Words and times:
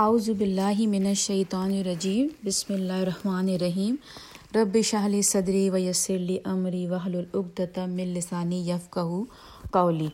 اعوذ 0.00 0.28
باللہ 0.38 0.78
من 0.88 1.06
الشیطان 1.06 1.70
الرجیم، 1.70 2.26
بسم 2.44 2.72
اللہ 2.74 2.92
الرحمن 2.92 3.48
الرحیم۔ 3.54 3.94
رب 4.54 4.76
شاہلی 4.90 5.20
صدری 5.30 5.68
و 5.70 5.76
یسرلی 5.76 6.38
عمری 6.52 6.86
وحل 6.90 7.16
العقدۃ 7.16 7.78
من 7.88 8.14
لسانی 8.14 8.60
یفقہ 8.68 9.00
قولی۔ 9.72 10.08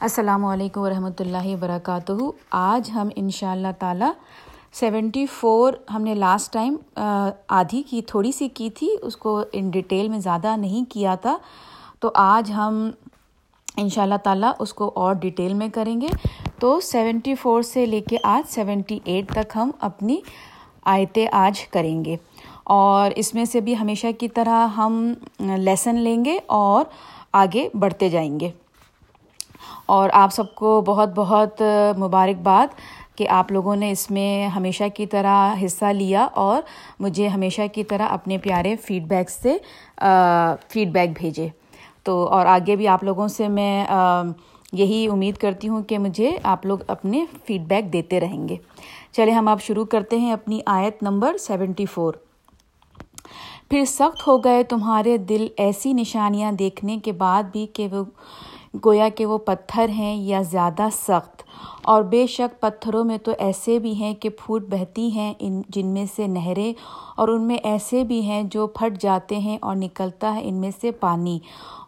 السلام 0.00 0.44
علیکم 0.44 0.80
ورحمۃ 0.80 1.20
اللہ 1.24 1.46
وبرکاتہ۔ 1.46 2.12
آج 2.50 2.90
ہم 2.94 3.08
ان 3.16 3.30
شاء 3.38 3.52
اللہ 3.52 3.78
تعالیٰ 3.78 4.10
سیونٹی 4.80 5.24
فور 5.38 5.72
ہم 5.94 6.02
نے 6.02 6.14
لاسٹ 6.14 6.52
ٹائم 6.52 6.76
آدھی 6.96 7.82
کی، 7.90 8.02
تھوڑی 8.02 8.32
سی 8.32 8.48
کی 8.48 8.70
تھی، 8.78 8.88
اس 9.02 9.16
کو 9.16 9.42
ان 9.52 9.70
ڈیٹیل 9.70 10.08
میں 10.08 10.18
زیادہ 10.20 10.56
نہیں 10.56 10.90
کیا 10.92 11.14
تھا۔ 11.22 11.36
تو 12.00 12.10
آج 12.14 12.52
ہم 12.56 12.90
ان 13.76 13.88
شاء 13.88 14.02
اللہ 14.02 14.14
تعالیٰ 14.24 14.52
اس 14.58 14.74
کو 14.74 14.92
اور 14.94 15.14
ڈیٹیل 15.14 15.54
میں 15.54 15.68
کریں 15.74 16.00
گے۔ 16.00 16.06
تو 16.58 16.80
سیونٹی 16.80 17.34
فور 17.34 17.62
سے 17.62 17.86
لے 17.86 18.00
کے 18.00 18.16
آج 18.22 18.50
سیونٹی 18.50 18.98
ایٹ 19.04 19.30
تک 19.30 19.56
ہم 19.56 19.70
اپنی 19.80 20.20
آیتیں 20.84 21.26
آج 21.32 21.60
کریں 21.60 22.04
گے۔ 22.04 22.16
اور 22.64 23.10
اس 23.16 23.34
میں 23.34 23.44
سے 23.44 23.60
بھی 23.60 23.76
ہمیشہ 23.78 24.06
کی 24.18 24.28
طرح 24.28 24.66
ہم 24.66 25.12
لیسن 25.38 25.94
لیں 25.94 26.24
گے 26.24 26.38
اور 26.46 26.84
آگے 27.32 27.68
بڑھتے 27.74 28.08
جائیں 28.08 28.40
گے۔ 28.40 28.50
اور 29.86 30.10
آپ 30.12 30.32
سب 30.32 30.54
کو 30.54 30.82
بہت 30.86 31.08
بہت 31.14 31.62
مبارکباد 31.98 32.66
کہ 33.16 33.28
آپ 33.28 33.52
لوگوں 33.52 33.76
نے 33.76 33.90
اس 33.90 34.10
میں 34.10 34.46
ہمیشہ 34.48 34.84
کی 34.94 35.06
طرح 35.06 35.54
حصہ 35.64 35.84
لیا 35.84 36.24
اور 36.24 36.62
مجھے 37.00 37.28
ہمیشہ 37.28 37.62
کی 37.72 37.84
طرح 37.84 38.06
اپنے 38.10 38.38
پیارے 38.38 38.76
فیڈ 38.76 39.02
بیک 39.02 39.30
سے 39.30 39.56
فیڈ 40.68 40.88
بیک 40.88 41.10
بھیجے۔ 41.14 41.48
تو 42.06 42.24
اور 42.28 42.46
آگے 42.46 42.76
بھی 42.76 42.88
آپ 42.88 43.04
لوگوں 43.04 43.28
سے 43.28 43.48
میں 43.48 43.84
یہی 44.72 45.06
امید 45.12 45.36
کرتی 45.36 45.68
ہوں 45.68 45.82
کہ 45.82 45.98
مجھے 45.98 46.36
آپ 46.42 46.66
لوگ 46.66 46.78
اپنے 46.88 47.24
فیڈ 47.46 47.66
بیک 47.68 47.92
دیتے 47.92 48.20
رہیں 48.20 48.48
گے۔ 48.48 48.56
چلے 49.12 49.32
ہم 49.32 49.48
آپ 49.48 49.62
شروع 49.62 49.84
کرتے 49.84 50.18
ہیں 50.18 50.32
اپنی 50.32 50.60
آیت 50.66 51.02
نمبر 51.02 51.36
سیونٹی 51.38 51.86
فور 51.86 52.14
پھر 53.70 53.84
سخت 53.84 54.26
ہو 54.26 54.36
گئے 54.44 54.62
تمہارے 54.62 55.16
دل 55.18 55.46
ایسی 55.56 55.92
نشانیاں 55.92 56.52
دیکھنے 56.52 56.98
کے 57.04 57.12
بعد 57.12 57.42
بھی 57.52 57.66
کہ 57.72 57.86
وہ 57.92 58.04
گویا 58.84 59.08
کہ 59.08 59.26
وہ 59.26 59.38
پتھر 59.38 59.88
ہیں 59.88 60.16
یا 60.16 60.42
زیادہ 60.42 60.88
سخت۔ 60.92 61.42
اور 61.82 62.02
بے 62.02 62.26
شک 62.26 62.60
پتھروں 62.60 63.04
میں 63.04 63.18
تو 63.18 63.32
ایسے 63.38 63.78
بھی 63.78 63.92
ہیں 63.92 64.14
کہ 64.14 64.28
پھوٹ 64.28 64.62
بہتی 64.70 65.10
ہیں 65.10 65.34
ان، 65.38 65.62
جن 65.68 65.86
میں 65.86 66.06
سے 66.16 66.26
نہریں، 66.26 66.72
اور 67.16 67.28
ان 67.28 67.42
میں 67.42 67.56
ایسے 67.56 68.04
بھی 68.04 68.20
ہیں 68.20 68.42
جو 68.42 68.66
پھٹ 68.66 69.02
جاتے 69.02 69.38
ہیں 69.38 69.58
اور 69.60 69.76
نکلتا 69.76 70.34
ہے 70.34 70.40
ان 70.42 70.54
میں 70.54 70.70
سے 70.80 70.90
پانی۔ 70.90 71.38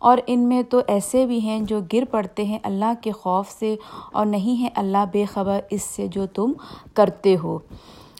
اور 0.00 0.19
ان 0.27 0.48
میں 0.48 0.62
تو 0.62 0.80
ایسے 0.86 1.27
بھی 1.27 1.41
ہیں 1.41 1.61
جو 1.61 1.80
گر 1.92 2.05
پڑتے 2.11 2.45
ہیں 2.45 2.58
اللہ 2.62 2.92
کے 3.02 3.11
خوف 3.11 3.50
سے، 3.50 3.77
اور 4.12 4.27
نہیں 4.27 4.62
ہے 4.62 4.69
اللہ 4.75 5.05
بے 5.12 5.25
خبر 5.25 5.61
اس 5.70 5.83
سے 5.83 6.06
جو 6.08 6.27
تم 6.27 6.52
کرتے 6.95 7.36
ہو۔ 7.42 7.58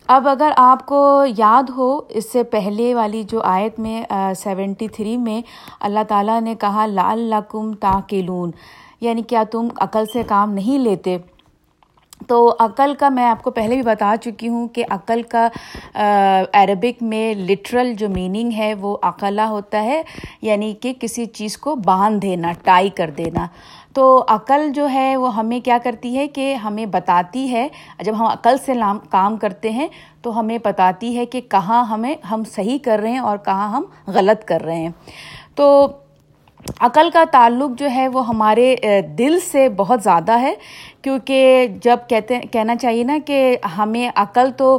اب 0.09 0.29
اگر 0.29 0.53
آپ 0.57 0.85
کو 0.87 0.99
یاد 1.39 1.71
ہو، 1.77 1.89
اس 2.09 2.31
سے 2.33 2.43
پہلے 2.43 2.95
والی 2.95 3.23
جو 3.23 3.41
آیت 3.45 3.79
میں 3.81 4.03
سیونٹی 4.37 4.87
تھری 4.89 5.17
میں 5.17 5.41
اللہ 5.81 6.05
تعالیٰ 6.09 6.41
نے 6.41 6.55
کہا 6.61 6.87
لال 6.87 7.19
لکم 7.31 7.73
تاکلون 7.81 8.51
یعنی 9.01 9.23
کیا 9.23 9.43
تم 9.51 9.69
عقل 9.81 10.05
سے 10.13 10.23
کام 10.29 10.53
نہیں 10.53 10.79
لیتے؟ 10.79 11.17
تو 12.29 12.39
عقل 12.61 12.95
کا 12.99 13.09
میں 13.09 13.25
آپ 13.25 13.43
کو 13.43 13.51
پہلے 13.51 13.75
بھی 13.75 13.83
بتا 13.83 14.15
چکی 14.23 14.49
ہوں 14.49 14.67
کہ 14.69 14.85
عقل 14.91 15.23
کا 15.31 15.47
عربک 16.53 17.03
میں 17.03 17.35
لٹرل 17.35 17.93
جو 17.99 18.09
میننگ 18.09 18.53
ہے، 18.57 18.73
وہ 18.81 18.97
عقلہ 19.03 19.43
ہوتا 19.49 19.83
ہے 19.83 20.03
یعنی 20.43 20.73
کہ 20.81 20.93
کسی 21.01 21.27
چیز 21.27 21.57
کو 21.59 21.75
باندھ 21.85 22.21
دینا 22.23 22.53
ٹائی 22.65 22.89
کر 22.89 23.11
دینا۔ 23.19 23.47
تو 23.99 24.25
عقل 24.29 24.71
جو 24.73 24.89
ہے 24.89 25.17
وہ 25.17 25.35
ہمیں 25.37 25.61
کیا 25.61 25.79
کرتی 25.83 26.17
ہے 26.19 26.27
کہ 26.29 26.55
ہمیں 26.55 26.87
بتاتی 26.87 27.53
ہے۔ 27.53 27.69
جب 28.01 28.13
ہم 28.19 28.25
عقل 28.25 28.57
سے 28.67 28.73
کام 29.11 29.37
کرتے 29.37 29.71
ہیں 29.71 29.89
تو 30.23 30.41
ہمیں 30.41 30.59
بتاتی 30.65 31.17
ہے 31.19 31.27
کہ 31.27 31.41
کہاں 31.41 31.85
ہمیں، 31.85 32.15
ہم 32.31 32.43
صحیح 32.45 32.79
کر 32.85 32.99
رہے 32.99 33.11
ہیں 33.11 33.19
اور 33.19 33.39
کہاں 33.39 33.69
ہم 33.69 33.83
غلط 34.07 34.45
کر 34.45 34.63
رہے 34.63 34.77
ہیں۔ 34.77 34.89
تو 35.55 35.87
عقل 36.81 37.11
کا 37.13 37.25
تعلق 37.31 37.79
جو 37.79 37.91
ہے 37.91 38.09
وہ 38.09 38.27
ہمارے 38.29 38.77
دل 39.19 39.39
سے 39.41 39.69
بہت 39.69 40.03
زیادہ 40.03 40.41
ہے۔ 40.41 40.55
کیونکہ 41.09 41.67
جب 41.83 41.99
کہتے 42.09 42.39
کہنا 42.53 42.75
چاہیے 42.77 43.05
نا 43.05 43.17
کہ 43.27 43.57
ہمیں 43.79 44.09
عقل 44.15 44.51
تو 44.57 44.79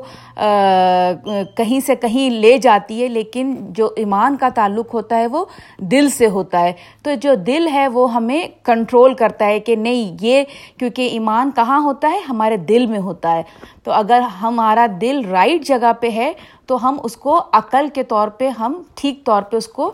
کہیں 1.57 1.79
سے 1.85 1.95
کہیں 1.95 2.29
لے 2.29 2.57
جاتی 2.57 3.01
ہے، 3.03 3.07
لیکن 3.07 3.55
جو 3.69 3.89
ایمان 3.97 4.35
کا 4.37 4.49
تعلق 4.55 4.93
ہوتا 4.93 5.17
ہے 5.17 5.27
وہ 5.27 5.43
دل 5.91 6.09
سے 6.09 6.27
ہوتا 6.27 6.61
ہے۔ 6.61 6.73
تو 7.03 7.13
جو 7.21 7.33
دل 7.47 7.67
ہے 7.73 7.87
وہ 7.87 8.13
ہمیں 8.13 8.47
کنٹرول 8.63 9.13
کرتا 9.13 9.45
ہے 9.45 9.59
کہ 9.59 9.75
نہیں، 9.75 10.15
یہ 10.21 10.43
کیونکہ 10.77 11.09
ایمان 11.11 11.51
کہاں 11.55 11.79
ہوتا 11.83 12.11
ہے؟ 12.11 12.19
ہمارے 12.29 12.57
دل 12.69 12.85
میں 12.85 12.99
ہوتا 12.99 13.35
ہے۔ 13.35 13.43
تو 13.83 13.91
اگر 13.91 14.21
ہمارا 14.41 14.85
دل 15.01 15.21
رائٹ 15.31 15.65
جگہ 15.67 15.91
پہ 15.99 16.09
ہے، 16.15 16.31
تو 16.67 16.87
ہم 16.87 16.97
اس 17.03 17.17
کو 17.17 17.39
عقل 17.53 17.87
کے 17.93 18.03
طور 18.03 18.27
پہ، 18.27 18.49
ہم 18.59 18.81
ٹھیک 18.95 19.23
طور 19.25 19.41
پہ 19.41 19.57
اس 19.57 19.67
کو 19.67 19.91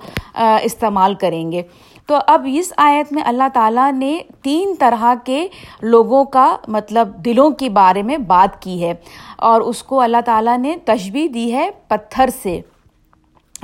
استعمال 0.63 1.13
کریں 1.15 1.51
گے۔ 1.51 1.61
تو 2.05 2.17
اب 2.27 2.47
اس 2.51 2.73
آیت 2.77 3.13
میں 3.13 3.23
اللہ 3.25 3.47
تعالیٰ 3.53 3.91
نے 3.93 4.19
تین 4.41 4.75
طرح 4.79 5.13
کے 5.23 5.47
لوگوں 5.81 6.25
کا 6.25 6.57
مطلب 6.67 7.15
دلوں 7.25 7.51
کے 7.51 7.69
بارے 7.69 8.01
میں 8.01 8.17
بات 8.17 8.61
کی 8.61 8.83
ہے 8.83 8.93
اور 9.37 9.61
اس 9.61 9.83
کو 9.83 10.01
اللہ 10.01 10.21
تعالیٰ 10.25 10.57
نے 10.57 10.75
تشبیح 10.85 11.27
دی 11.33 11.53
ہے 11.53 11.69
پتھر 11.87 12.29
سے۔ 12.43 12.61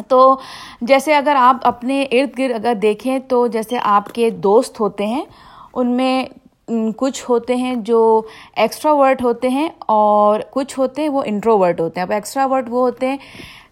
تو 0.07 0.37
جیسے 0.81 1.15
اگر 1.15 1.35
آپ 1.39 1.57
اپنے 1.63 2.03
ارد 2.03 2.39
گرد 2.39 2.55
اگر 2.55 2.73
دیکھیں 2.73 3.19
تو 3.19 3.47
جیسے 3.47 3.77
آپ 3.83 4.13
کے 4.13 4.29
دوست 4.29 4.79
ہوتے 4.79 5.05
ہیں، 5.05 5.23
ان 5.73 5.89
میں 5.89 6.25
کچھ 6.97 7.23
ہوتے 7.29 7.55
ہیں 7.55 7.75
جو 7.85 8.21
ایکسٹرا 8.55 8.93
ورڈ 8.93 9.21
ہوتے 9.23 9.49
ہیں 9.49 9.69
اور 9.87 10.39
کچھ 10.51 10.77
ہوتے 10.79 11.01
ہیں 11.01 11.09
وہ 11.09 11.21
انٹرو 11.25 11.57
ورڈ 11.59 11.79
ہوتے 11.79 11.99
ہیں۔ 11.99 12.05
اب 12.07 12.11
ایکسٹرا 12.13 12.45
ورڈ 12.51 12.69
وہ 12.69 12.81
ہوتے 12.81 13.09
ہیں 13.09 13.17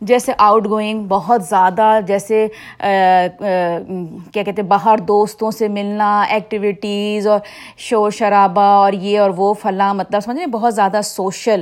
جیسے 0.02 0.32
آؤٹ 0.38 0.66
گوئنگ 0.70 1.06
بہت 1.08 1.44
زیادہ 1.44 2.00
جیسے 2.08 2.48
کیا 2.80 4.44
کہتے 4.44 4.62
ہیں، 4.62 4.68
باہر 4.68 4.98
دوستوں 5.08 5.52
سے 5.52 5.68
ملنا 5.68 6.22
ایکٹیویٹیز 6.22 7.28
اور 7.28 7.40
شور 7.80 8.12
شرابہ 8.12 8.62
اور 8.62 8.94
یہ 8.94 9.20
اور 9.20 9.30
وہ، 9.38 9.54
فلاں 9.62 9.94
مطلب 9.94 10.22
سمجھیں 10.22 10.46
بہت 10.48 10.76
زیادہ 10.76 11.02
سوشل 11.04 11.62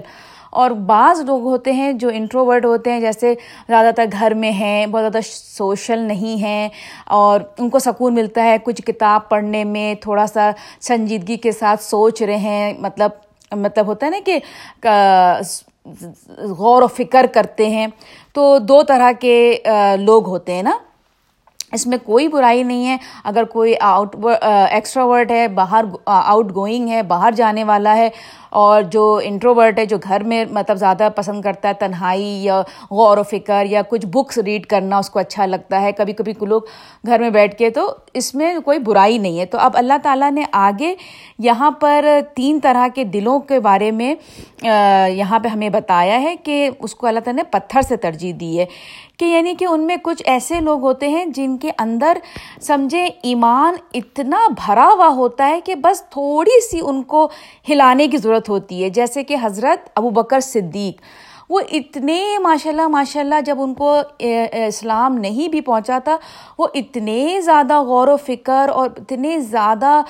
اور 0.57 0.71
بعض 0.85 1.19
لوگ 1.21 1.41
ہوتے 1.43 1.71
ہیں 1.71 1.91
جو 1.93 2.09
انٹروورڈ 2.13 2.65
ہوتے 2.65 2.91
ہیں، 2.91 2.99
جیسے 2.99 3.33
زیادہ 3.67 3.89
تر 3.95 4.05
گھر 4.11 4.33
میں 4.33 4.51
ہیں، 4.51 4.85
بہت 4.85 5.01
زیادہ 5.01 5.19
سوشل 5.23 5.99
نہیں 5.99 6.41
ہیں 6.41 6.69
اور 7.05 7.41
ان 7.57 7.69
کو 7.69 7.79
سکون 7.79 8.15
ملتا 8.15 8.43
ہے 8.43 8.57
کچھ 8.63 8.81
کتاب 8.81 9.29
پڑھنے 9.29 9.63
میں، 9.63 9.93
تھوڑا 10.01 10.27
سا 10.27 10.49
سنجیدگی 10.81 11.37
کے 11.37 11.51
ساتھ 11.51 11.83
سوچ 11.83 12.21
رہے 12.21 12.37
ہیں 12.37 12.73
مطلب 12.79 13.11
مطلب 13.51 13.87
ہوتا 13.87 14.05
ہے 14.05 14.11
نا 14.11 14.19
کہ 14.25 14.39
غور 16.57 16.81
و 16.81 16.87
فکر 16.87 17.25
کرتے 17.33 17.69
ہیں۔ 17.69 17.87
تو 18.33 18.57
دو 18.59 18.81
طرح 18.83 19.11
کے 19.19 19.37
لوگ 19.99 20.27
ہوتے 20.27 20.53
ہیں 20.53 20.63
نا۔ 20.63 20.77
اس 21.73 21.85
میں 21.87 21.97
کوئی 22.03 22.27
برائی 22.27 22.63
نہیں 22.63 22.87
ہے۔ 22.87 22.97
اگر 23.23 23.43
کوئی 23.43 23.73
آؤٹ 23.81 24.15
ایکسٹرا 24.71 25.05
ورڈ 25.05 25.31
ہے، 25.31 25.47
باہر 25.47 25.85
آؤٹ 26.05 26.55
گوئنگ 26.55 26.89
ہے، 26.89 27.01
باہر 27.03 27.31
جانے 27.31 27.63
والا 27.63 27.95
ہے 27.97 28.09
اور 28.57 28.81
جو 28.83 29.19
انٹروورٹ 29.23 29.79
ہے، 29.79 29.85
جو 29.85 29.97
گھر 29.97 30.23
میں 30.23 30.43
مطلب 30.51 30.77
زیادہ 30.77 31.07
پسند 31.15 31.41
کرتا 31.41 31.69
ہے 31.69 31.73
تنہائی 31.73 32.29
یا 32.43 32.61
غور 32.91 33.17
و 33.17 33.23
فکر 33.23 33.65
یا 33.69 33.81
کچھ 33.89 34.05
بکس 34.05 34.37
ریڈ 34.37 34.65
کرنا 34.65 34.97
اس 34.97 35.09
کو 35.09 35.19
اچھا 35.19 35.45
لگتا 35.45 35.81
ہے، 35.81 35.91
کبھی 35.91 36.13
کبھی 36.13 36.33
لوگ 36.41 36.61
گھر 37.05 37.19
میں 37.19 37.29
بیٹھ 37.29 37.55
کے 37.57 37.69
تو 37.69 37.89
اس 38.13 38.33
میں 38.35 38.53
کوئی 38.65 38.79
برائی 38.79 39.17
نہیں 39.17 39.39
ہے۔ 39.39 39.45
تو 39.45 39.57
اب 39.57 39.77
اللہ 39.77 39.97
تعالیٰ 40.03 40.31
نے 40.31 40.43
آگے 40.51 40.93
یہاں 41.39 41.71
پر 41.71 42.05
تین 42.35 42.59
طرح 42.63 42.87
کے 42.95 43.03
دلوں 43.03 43.39
کے 43.39 43.59
بارے 43.59 43.91
میں 43.91 44.13
یہاں 45.11 45.39
پہ 45.39 45.47
ہمیں 45.47 45.69
بتایا 45.69 46.21
ہے 46.21 46.35
کہ 46.43 46.69
اس 46.79 46.95
کو 46.95 47.07
اللہ 47.07 47.19
تعالیٰ 47.19 47.43
نے 47.43 47.49
پتھر 47.51 47.81
سے 47.81 47.97
ترجیح 47.97 48.33
دی 48.39 48.59
ہے۔ 48.59 48.65
کہ 49.17 49.25
یعنی 49.25 49.55
کہ 49.55 49.65
ان 49.65 49.81
میں 49.81 49.95
کچھ 50.03 50.23
ایسے 50.25 50.59
لوگ 50.59 50.81
ہوتے 50.81 51.07
ہیں 51.07 51.25
جن 51.25 51.57
کے 51.57 51.71
اندر 51.79 52.17
سمجھے 52.61 53.09
ایمان 53.23 53.75
اتنا 53.93 54.47
بھرا 54.57 54.89
ہوا 54.93 55.07
ہوتا 55.07 55.47
ہے 55.47 55.61
کہ 55.61 55.75
بس 55.75 56.03
تھوڑی 56.09 56.61
سی 56.61 56.79
ان 56.83 57.03
کو 57.03 57.29
ہلانے 57.69 58.07
کی 58.07 58.17
ضرورت 58.17 58.49
ہوتی 58.49 58.83
ہے، 58.83 58.89
جیسے 58.89 59.23
کہ 59.23 59.35
حضرت 59.41 59.89
ابو 59.95 60.09
بکر 60.09 60.39
صدیق۔ 60.39 61.01
وہ 61.49 61.59
اتنے 61.71 62.37
ماشاء 62.39 62.69
اللہ 62.71 62.87
ماشاء 62.87 63.21
اللہ 63.21 63.41
جب 63.45 63.61
ان 63.61 63.73
کو 63.73 64.01
اسلام 64.19 65.17
نہیں 65.17 65.47
بھی 65.47 65.61
پہنچا 65.61 65.99
تھا، 65.99 66.17
وہ 66.57 66.67
اتنے 66.73 67.41
زیادہ 67.41 67.81
غور 67.81 68.07
و 68.07 68.17
فکر 68.17 68.69
اور 68.73 68.89
اتنے 68.97 69.39
زیادہ 69.39 70.01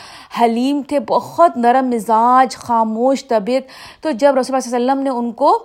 حلیم 0.42 0.82
تھے، 0.88 1.00
بہت 1.00 1.58
نرم 1.58 1.90
مزاج، 1.90 2.56
خاموش، 2.58 3.28
طبیعت۔ 3.28 3.64
تو 4.04 4.12
جب 4.12 4.38
رسول 4.38 4.56
اللہ 4.56 4.76
علیہ 4.76 4.86
وسلم 4.86 5.04
نے 5.04 5.10
ان 5.10 5.32
کو 5.32 5.58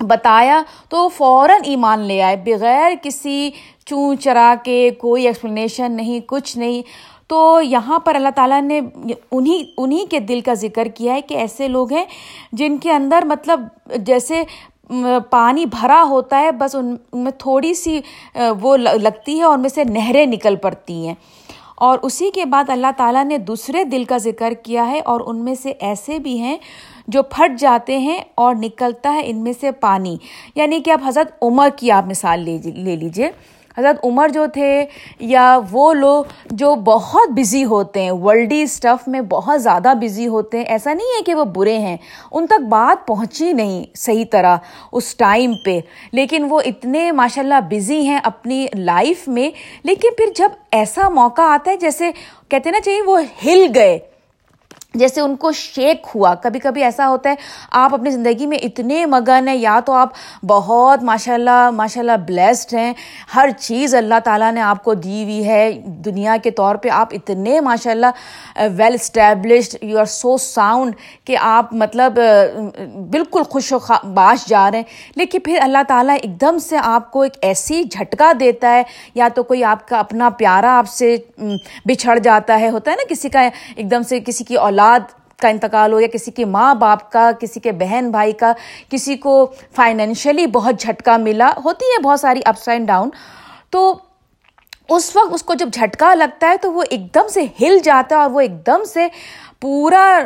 بتایا 0.00 0.62
تو 0.88 1.08
فوراً 1.08 1.60
ایمان 1.64 2.00
لے 2.00 2.22
آئے، 2.22 2.36
بغیر 2.36 2.92
کسی 3.02 3.50
چون 3.86 4.18
چرا 4.18 4.54
کے 4.64 4.90
کوئی 4.98 5.26
ایکسپلینیشن 5.26 5.92
نہیں، 5.92 6.20
کچھ 6.26 6.56
نہیں۔ 6.58 6.82
تو 7.28 7.60
یہاں 7.62 7.98
پر 7.98 8.14
اللہ 8.14 8.28
تعالیٰ 8.34 8.60
نے 8.62 8.80
انہیں 9.30 9.64
انہیں 9.78 10.10
کے 10.10 10.18
دل 10.20 10.40
کا 10.40 10.54
ذکر 10.54 10.88
کیا 10.88 11.14
ہے 11.14 11.20
کہ 11.20 11.34
ایسے 11.34 11.68
لوگ 11.68 11.92
ہیں 11.92 12.04
جن 12.52 12.76
کے 12.78 12.92
اندر 12.92 13.24
مطلب 13.24 13.60
جیسے 13.96 14.42
پانی 15.30 15.66
بھرا 15.66 16.02
ہوتا 16.02 16.40
ہے، 16.40 16.52
بس 16.52 16.74
ان 16.74 16.96
میں 17.12 17.32
تھوڑی 17.38 17.74
سی، 17.74 18.00
وہ 18.60 18.76
لگتی 18.76 19.38
ہے 19.38 19.42
اور 19.42 19.54
ان 19.54 19.60
میں 19.60 19.70
سے 19.70 19.84
نہریں 19.84 20.26
نکل 20.26 20.56
پڑتی 20.56 21.06
ہیں۔ 21.06 21.14
اور 21.76 21.98
اسی 22.02 22.30
کے 22.30 22.44
بعد 22.44 22.70
اللہ 22.70 22.86
تعالیٰ 22.96 23.24
نے 23.24 23.38
دوسرے 23.38 23.84
دل 23.84 24.04
کا 24.04 24.16
ذکر 24.16 24.52
کیا 24.62 24.90
ہے 24.90 25.00
اور 25.04 25.20
ان 25.26 25.44
میں 25.44 25.54
سے 25.54 25.72
ایسے 25.80 26.18
بھی 26.18 26.38
ہیں 26.38 26.56
جو 27.08 27.22
پھٹ 27.22 27.58
جاتے 27.58 27.98
ہیں 27.98 28.18
اور 28.34 28.54
نکلتا 28.54 29.12
ہے 29.12 29.22
ان 29.24 29.38
میں 29.38 29.52
سے 29.60 29.70
پانی۔ 29.70 30.16
یعنی 30.54 30.80
کہ 30.80 30.90
اب 30.90 31.00
حضرت 31.06 31.32
عمر 31.42 31.68
کی 31.76 31.90
آپ 31.90 32.06
مثال 32.06 32.40
لے 32.40 32.58
جی- 32.58 32.74
لیجیے 32.74 33.30
حضرت 33.78 34.04
عمر 34.04 34.28
جو 34.28 34.46
تھے 34.46 34.86
یا 35.20 35.58
وہ 35.70 35.92
لوگ 35.92 36.24
جو 36.50 36.74
بہت 36.74 37.30
بزی 37.30 37.64
ہوتے 37.64 38.02
ہیں 38.02 38.10
ورلڈی 38.10 38.62
اسٹف 38.62 39.08
میں 39.08 39.20
بہت 39.20 39.62
زیادہ 39.62 39.92
بزی 40.00 40.26
ہوتے 40.26 40.58
ہیں۔ 40.58 40.64
ایسا 40.64 40.92
نہیں 40.92 41.06
ہے 41.06 41.22
کہ 41.22 41.34
وہ 41.34 41.44
برے 41.44 41.78
ہیں، 41.78 41.96
ان 42.32 42.46
تک 42.46 42.60
بات 42.60 43.06
پہنچی 43.06 43.52
نہیں 43.52 43.84
صحیح 43.94 44.24
طرح 44.30 44.56
اس 44.92 45.14
ٹائم 45.14 45.52
پہ۔ 45.64 45.80
لیکن 46.12 46.46
وہ 46.48 46.60
اتنے 46.64 47.12
ماشاء 47.12 47.42
اللہ 47.42 47.60
بزی 47.70 48.06
ہیں 48.06 48.20
اپنی 48.22 48.66
لائف 48.74 49.28
میں۔ 49.28 49.50
لیکن 49.84 50.08
پھر 50.16 50.26
جب 50.36 50.48
ایسا 50.70 51.08
موقع 51.08 51.42
آتا 51.42 51.70
ہے، 51.70 51.76
جیسے 51.76 52.10
کہتے 52.48 52.70
نا 52.70 52.80
چاہیے 52.80 53.02
وہ 53.02 53.20
ہل 53.44 53.66
گئے۔ 53.74 53.98
جیسے 54.94 55.20
ان 55.20 55.36
کو 55.36 55.52
شیک 55.52 56.06
ہوا۔ 56.14 56.34
کبھی 56.34 56.60
کبھی 56.60 56.82
ایسا 56.84 57.08
ہوتا 57.08 57.30
ہے، 57.30 57.34
آپ 57.70 57.94
اپنی 57.94 58.10
زندگی 58.10 58.46
میں 58.46 58.58
اتنے 58.58 59.04
مگن 59.06 59.48
ہیں، 59.48 59.56
یا 59.56 59.78
تو 59.86 59.92
آپ 59.92 60.08
بہت 60.46 61.02
ماشاء 61.02 61.34
اللہ 61.34 61.70
ماشاء 61.70 62.00
اللہ 62.00 62.16
بلیسڈ 62.26 62.74
ہیں۔ 62.74 62.92
ہر 63.34 63.48
چیز 63.60 63.94
اللہ 63.94 64.18
تعالیٰ 64.24 64.52
نے 64.52 64.60
آپ 64.60 64.84
کو 64.84 64.94
دی 64.94 65.22
ہوئی 65.22 65.46
ہے۔ 65.48 65.70
دنیا 66.04 66.36
کے 66.42 66.50
طور 66.50 66.76
پہ 66.76 66.88
آپ 66.88 67.08
اتنے 67.12 67.60
ماشاء 67.60 67.90
اللہ 67.90 68.60
well 68.76 68.94
established 68.94 69.76
you 69.84 69.98
are 69.98 70.04
so 70.04 70.36
sound 70.36 70.94
کہ 71.24 71.36
آپ 71.40 71.72
مطلب 71.74 72.18
بالکل 73.10 73.42
خوش 73.42 73.72
و 73.72 73.78
باش 74.14 74.46
جا 74.46 74.70
رہے 74.70 74.78
ہیں۔ 74.78 74.84
لیکن 75.16 75.38
پھر 75.44 75.58
اللہ 75.62 75.82
تعالیٰ 75.88 76.16
ایک 76.22 76.40
دم 76.40 76.58
سے 76.58 76.76
آپ 76.82 77.10
کو 77.10 77.22
ایک 77.22 77.36
ایسی 77.42 77.82
جھٹکا 77.82 78.32
دیتا 78.40 78.74
ہے، 78.74 78.82
یا 79.14 79.28
تو 79.34 79.42
کوئی 79.42 79.64
آپ 79.64 79.88
کا 79.88 79.98
اپنا 79.98 80.30
پیارا 80.30 80.76
آپ 80.78 80.88
سے 80.88 81.16
بچھڑ 81.84 82.18
جاتا 82.18 82.60
ہے۔ 82.60 82.70
ہوتا 82.70 82.90
ہے 82.90 82.96
نا، 82.96 83.08
کسی 83.08 83.28
کا 83.28 83.48
ایک 83.76 83.90
دم 83.90 84.02
سے 84.02 84.20
کسی 84.20 84.44
کی 84.44 84.54
اولاد 84.54 84.80
اولاد 84.82 85.00
کا 85.38 85.48
انتقال 85.48 85.92
ہو 85.92 86.00
یا 86.00 86.06
کسی 86.12 86.30
کے 86.30 86.44
ماں 86.44 86.74
باپ 86.74 87.10
کا، 87.12 87.30
کسی 87.40 87.60
کے 87.60 87.72
بہن 87.72 88.10
بھائی 88.10 88.32
کا، 88.32 88.52
کسی 88.90 89.16
کو 89.16 89.34
فائنینشلی 89.76 90.46
بہت 90.46 90.80
جھٹکا 90.80 91.16
ملا، 91.16 91.52
ہوتی 91.64 91.86
ہے 91.86 92.00
بہت 92.02 92.20
ساری 92.20 92.40
اپس 92.44 92.68
اینڈ 92.68 92.86
ڈاؤن 92.86 93.10
تو 93.70 93.94
اس 94.88 95.16
وقت 95.16 95.34
اس 95.34 95.42
کو 95.42 95.54
جب 95.54 95.68
جھٹکا 95.72 96.14
لگتا 96.14 96.48
ہے 96.48 96.56
تو 96.56 96.72
وہ 96.72 96.82
ایک 96.90 97.14
دم 97.14 97.28
سے 97.28 97.42
ہل 97.60 97.78
جاتا 97.84 98.16
ہے 98.16 98.20
اور 98.20 98.30
وہ 98.30 98.40
ایک 98.40 98.66
دم 98.66 98.84
سے 98.84 99.08
پورا 99.60 100.20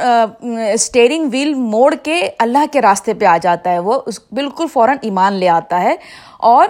اسٹیئرنگ 0.72 1.28
ویل 1.32 1.54
موڑ 1.54 1.94
کے 1.94 2.20
اللہ 2.38 2.64
کے 2.72 2.82
راستے 2.82 3.14
پہ 3.14 3.24
آ 3.24 3.36
جاتا 3.42 3.70
ہے۔ 3.70 3.78
وہ 3.78 4.00
اس، 4.06 4.20
بالکل 4.32 4.66
فوراً 4.72 4.96
ایمان 5.02 5.32
لے 5.32 5.48
آتا 5.48 5.82
ہے 5.82 5.94
اور 6.38 6.68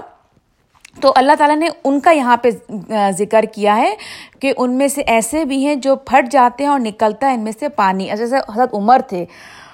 تو 1.00 1.12
اللہ 1.16 1.32
تعالیٰ 1.38 1.56
نے 1.56 1.68
ان 1.84 2.00
کا 2.00 2.10
یہاں 2.10 2.36
پہ 2.36 2.48
ذکر 3.18 3.44
کیا 3.54 3.76
ہے 3.76 3.94
کہ 4.40 4.52
ان 4.56 4.72
میں 4.72 4.88
سے 4.88 5.00
ایسے 5.00 5.44
بھی 5.44 5.66
ہیں 5.66 5.74
جو 5.74 5.96
پھٹ 5.96 6.30
جاتے 6.30 6.64
ہیں 6.64 6.70
اور 6.70 6.80
نکلتا 6.80 7.28
ہے 7.28 7.34
ان 7.34 7.40
میں 7.40 7.52
سے 7.60 7.68
پانی۔ 7.68 8.10
اچھا، 8.10 8.24
جیسے 8.24 8.36
حضرت 8.36 8.74
عمر 8.74 9.00
تھے۔ 9.08 9.24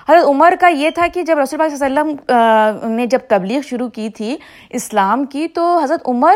حضرت 0.08 0.24
عمر 0.24 0.54
کا 0.60 0.68
یہ 0.68 0.90
تھا 0.90 1.06
کہ 1.14 1.22
جب 1.22 1.38
رسول 1.38 1.60
اللہ 1.60 1.76
صلی 1.76 1.86
اللہ 1.86 2.00
علیہ 2.00 2.12
وسلم 2.12 2.92
نے 2.92 3.06
جب 3.06 3.18
تبلیغ 3.28 3.60
شروع 3.60 3.88
کی 3.88 4.10
تھی 4.10 4.36
اسلام 4.70 5.24
کی، 5.24 5.48
تو 5.48 5.78
حضرت 5.78 6.08
عمر 6.08 6.34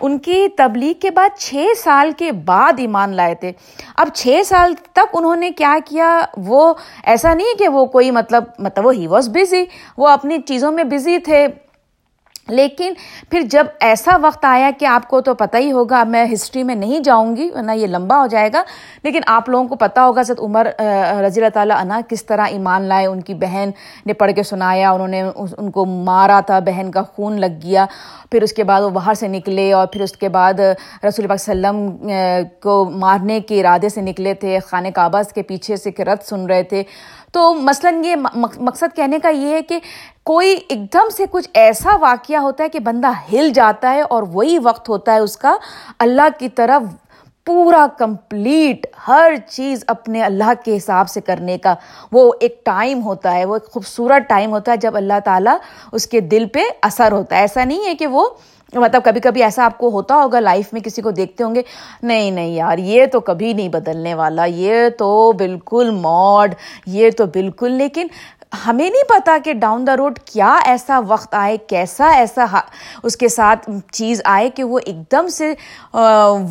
ان 0.00 0.18
کی 0.18 0.48
تبلیغ 0.56 0.92
کے 0.92 1.10
بعد 1.10 1.38
چھ 1.38 1.66
سال 1.84 2.10
کے 2.18 2.32
بعد 2.32 2.72
ایمان 2.78 3.14
لائے 3.14 3.34
تھے۔ 3.34 3.52
اب 3.96 4.08
چھ 4.14 4.42
سال 4.46 4.74
تک 4.92 5.14
انہوں 5.14 5.36
نے 5.36 5.50
کیا 5.50 5.78
کیا؟ 5.84 6.20
وہ 6.36 6.74
ایسا 7.04 7.34
نہیں 7.34 7.58
کہ 7.58 7.68
وہ 7.68 7.86
کوئی 7.86 8.10
مطلب 8.10 8.44
مطلب 8.58 8.86
وہ 8.86 8.94
ہی 8.94 9.06
واز 9.06 9.28
بزی 9.28 9.64
وہ 9.96 10.08
اپنی 10.08 10.38
چیزوں 10.38 10.72
میں 10.72 10.84
بزی 10.84 11.18
تھے۔ 11.18 11.46
لیکن 12.48 12.92
پھر 13.30 13.40
جب 13.40 13.66
ایسا 13.80 14.16
وقت 14.22 14.44
آیا 14.44 14.70
کہ 14.78 14.84
آپ 14.84 15.08
کو 15.08 15.20
تو 15.20 15.34
پتہ 15.34 15.56
ہی 15.56 15.72
ہوگا، 15.72 16.00
اب 16.00 16.08
میں 16.08 16.24
ہسٹری 16.32 16.62
میں 16.62 16.74
نہیں 16.74 17.00
جاؤں 17.00 17.36
گی، 17.36 17.50
ورنہ 17.54 17.72
یہ 17.72 17.86
لمبا 17.86 18.20
ہو 18.20 18.26
جائے 18.26 18.50
گا۔ 18.52 18.62
لیکن 19.02 19.20
آپ 19.26 19.48
لوگوں 19.48 19.68
کو 19.68 19.76
پتہ 19.76 20.00
ہوگا 20.00 20.22
سر 20.22 20.34
عمر 20.38 20.66
رضی 21.26 21.40
اللہ 21.40 21.54
تعالیٰ 21.54 21.76
عنہ 21.80 21.94
کس 22.08 22.24
طرح 22.26 22.46
ایمان 22.50 22.82
لائے، 22.82 23.06
ان 23.06 23.20
کی 23.20 23.34
بہن 23.34 23.70
نے 24.06 24.12
پڑھ 24.12 24.32
کے 24.32 24.42
سنایا، 24.42 24.90
انہوں 24.90 25.08
نے 25.08 25.22
ان 25.58 25.70
کو 25.70 25.84
مارا 25.84 26.40
تھا، 26.46 26.58
بہن 26.58 26.90
کا 26.90 27.02
خون 27.02 27.40
لگ 27.40 27.58
گیا۔ 27.62 27.86
پھر 28.30 28.42
اس 28.42 28.52
کے 28.52 28.64
بعد 28.64 28.82
وہ 28.82 28.90
باہر 28.90 29.14
سے 29.14 29.28
نکلے 29.28 29.72
اور 29.72 29.86
پھر 29.86 30.00
اس 30.00 30.12
کے 30.12 30.28
بعد 30.28 30.60
رسول 31.08 31.26
پاک 31.26 31.34
وسلم 31.34 31.88
کو 32.62 32.84
مارنے 32.84 33.40
کے 33.40 33.60
ارادے 33.60 33.88
سے 33.88 34.00
نکلے 34.00 34.34
تھے، 34.34 34.58
خانہ 34.66 34.88
کعبہ 34.94 35.22
کے 35.34 35.42
پیچھے 35.42 35.76
سے 35.76 35.90
رت 36.04 36.28
سن 36.28 36.46
رہے 36.46 36.62
تھے۔ 36.62 36.82
تو 37.34 37.52
مثلاً 37.54 38.04
یہ 38.04 38.16
مقصد 38.36 38.96
کہنے 38.96 39.18
کا 39.18 39.28
یہ 39.28 39.54
ہے 39.54 39.62
کہ 39.62 39.78
کوئی 40.24 40.54
ایک 40.68 40.92
دم 40.92 41.08
سے 41.16 41.24
کچھ 41.30 41.48
ایسا 41.54 41.96
واقعہ 42.00 42.38
ہوتا 42.38 42.64
ہے 42.64 42.68
کہ 42.68 42.78
بندہ 42.80 43.10
ہل 43.32 43.50
جاتا 43.54 43.92
ہے 43.94 44.00
اور 44.00 44.22
وہی 44.32 44.58
وقت 44.58 44.88
ہوتا 44.88 45.14
ہے 45.14 45.18
اس 45.18 45.36
کا 45.36 45.56
اللہ 45.98 46.38
کی 46.38 46.48
طرف 46.48 46.82
پورا 47.46 47.86
کمپلیٹ 47.98 48.86
ہر 49.08 49.34
چیز 49.48 49.84
اپنے 49.86 50.22
اللہ 50.22 50.52
کے 50.64 50.76
حساب 50.76 51.08
سے 51.08 51.20
کرنے 51.20 51.58
کا 51.58 51.74
وہ 52.12 52.30
ایک 52.40 52.64
ٹائم 52.64 53.02
ہوتا 53.02 53.34
ہے 53.34 53.44
وہ 53.44 53.54
ایک 53.54 53.70
خوبصورت 53.72 54.28
ٹائم 54.28 54.52
ہوتا 54.52 54.72
ہے 54.72 54.76
جب 54.76 54.96
اللہ 54.96 55.20
تعالیٰ 55.24 55.56
اس 55.92 56.06
کے 56.06 56.20
دل 56.26 56.46
پہ 56.52 56.62
اثر 56.82 57.12
ہوتا 57.12 57.36
ہے 57.36 57.40
ایسا 57.40 57.64
نہیں 57.64 57.86
ہے 57.86 57.94
کہ 57.94 58.06
وہ 58.06 58.28
مطلب 58.80 59.04
کبھی 59.04 59.20
کبھی 59.20 59.42
ایسا 59.42 59.64
آپ 59.64 59.78
کو 59.78 59.90
ہوتا 59.90 60.14
ہوگا 60.14 60.40
لائف 60.40 60.72
میں 60.72 60.80
کسی 60.80 61.02
کو 61.02 61.10
دیکھتے 61.10 61.44
ہوں 61.44 61.54
گے، 61.54 61.62
نہیں 62.02 62.30
نہیں 62.30 62.54
یار، 62.54 62.78
یہ 62.78 63.06
تو 63.12 63.20
کبھی 63.20 63.52
نہیں 63.52 63.68
بدلنے 63.68 64.14
والا، 64.14 64.44
یہ 64.44 64.88
تو 64.98 65.32
بالکل 65.32 65.90
موڈ، 65.90 66.54
یہ 66.86 67.10
تو 67.10 67.26
بالکل، 67.26 67.72
لیکن 67.72 68.06
ہمیں 68.66 68.88
نہیں 68.88 69.08
پتا 69.08 69.36
کہ 69.44 69.52
ڈاؤن 69.52 69.86
دا 69.86 69.96
روڈ 69.96 70.18
کیا 70.24 70.54
ایسا 70.66 71.00
وقت 71.08 71.34
آئے، 71.34 71.56
کیسا 71.68 72.08
ایسا 72.08 72.44
اس 73.02 73.16
کے 73.16 73.28
ساتھ 73.28 73.68
چیز 73.92 74.20
آئے 74.24 74.48
کہ 74.50 74.64
وہ 74.64 74.78
ایک 74.84 74.96
دم 75.12 75.28
سے 75.28 75.52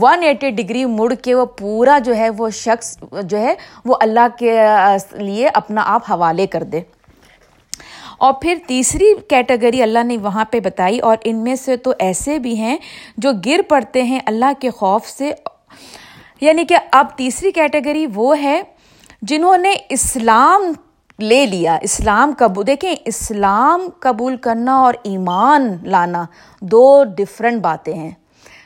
ون 0.01 0.23
ایٹی 0.23 0.49
ڈگری 0.51 0.85
مڑ 0.85 1.13
کے 1.13 1.35
وہ 1.35 1.45
پورا 1.57 1.97
جو 2.05 2.15
ہے، 2.15 2.29
وہ 2.37 2.49
شخص 2.49 2.97
جو 3.23 3.37
ہے، 3.37 3.53
وہ 3.85 3.95
اللہ 3.99 4.27
کے 4.39 4.57
لیے 5.13 5.47
اپنا 5.53 5.83
آپ 5.85 6.11
حوالے 6.11 6.47
کر 6.47 6.63
دے۔ 6.63 6.81
اور 8.17 8.33
پھر 8.33 8.55
تیسری 8.67 9.13
کیٹیگری 9.29 9.81
اللہ 9.83 10.03
نے 10.03 10.17
وہاں 10.17 10.45
پہ 10.45 10.59
بتائی 10.59 10.99
اور 10.99 11.17
ان 11.23 11.43
میں 11.43 11.55
سے 11.55 11.77
تو 11.77 11.93
ایسے 11.99 12.39
بھی 12.39 12.55
ہیں 12.55 12.77
جو 13.17 13.31
گر 13.45 13.59
پڑتے 13.67 14.03
ہیں 14.03 14.19
اللہ 14.25 14.51
کے 14.59 14.69
خوف 14.69 15.07
سے۔ 15.07 15.31
یعنی 16.41 16.65
کہ 16.65 16.77
اب 16.91 17.05
تیسری 17.15 17.51
کیٹیگری 17.51 18.05
وہ 18.13 18.41
ہے 18.41 18.61
جنہوں 19.21 19.57
نے 19.57 19.73
اسلام 19.89 20.73
لے 21.19 21.45
لیا، 21.45 21.77
اسلام 21.81 22.33
قبول۔ 22.37 22.67
دیکھیں، 22.67 22.95
اسلام 23.05 23.89
قبول 23.99 24.37
کرنا 24.37 24.75
اور 24.75 24.93
ایمان 25.03 25.77
لانا 25.83 26.25
دو 26.61 27.03
ڈفرینٹ 27.17 27.61
باتیں 27.61 27.93
ہیں۔ 27.93 28.11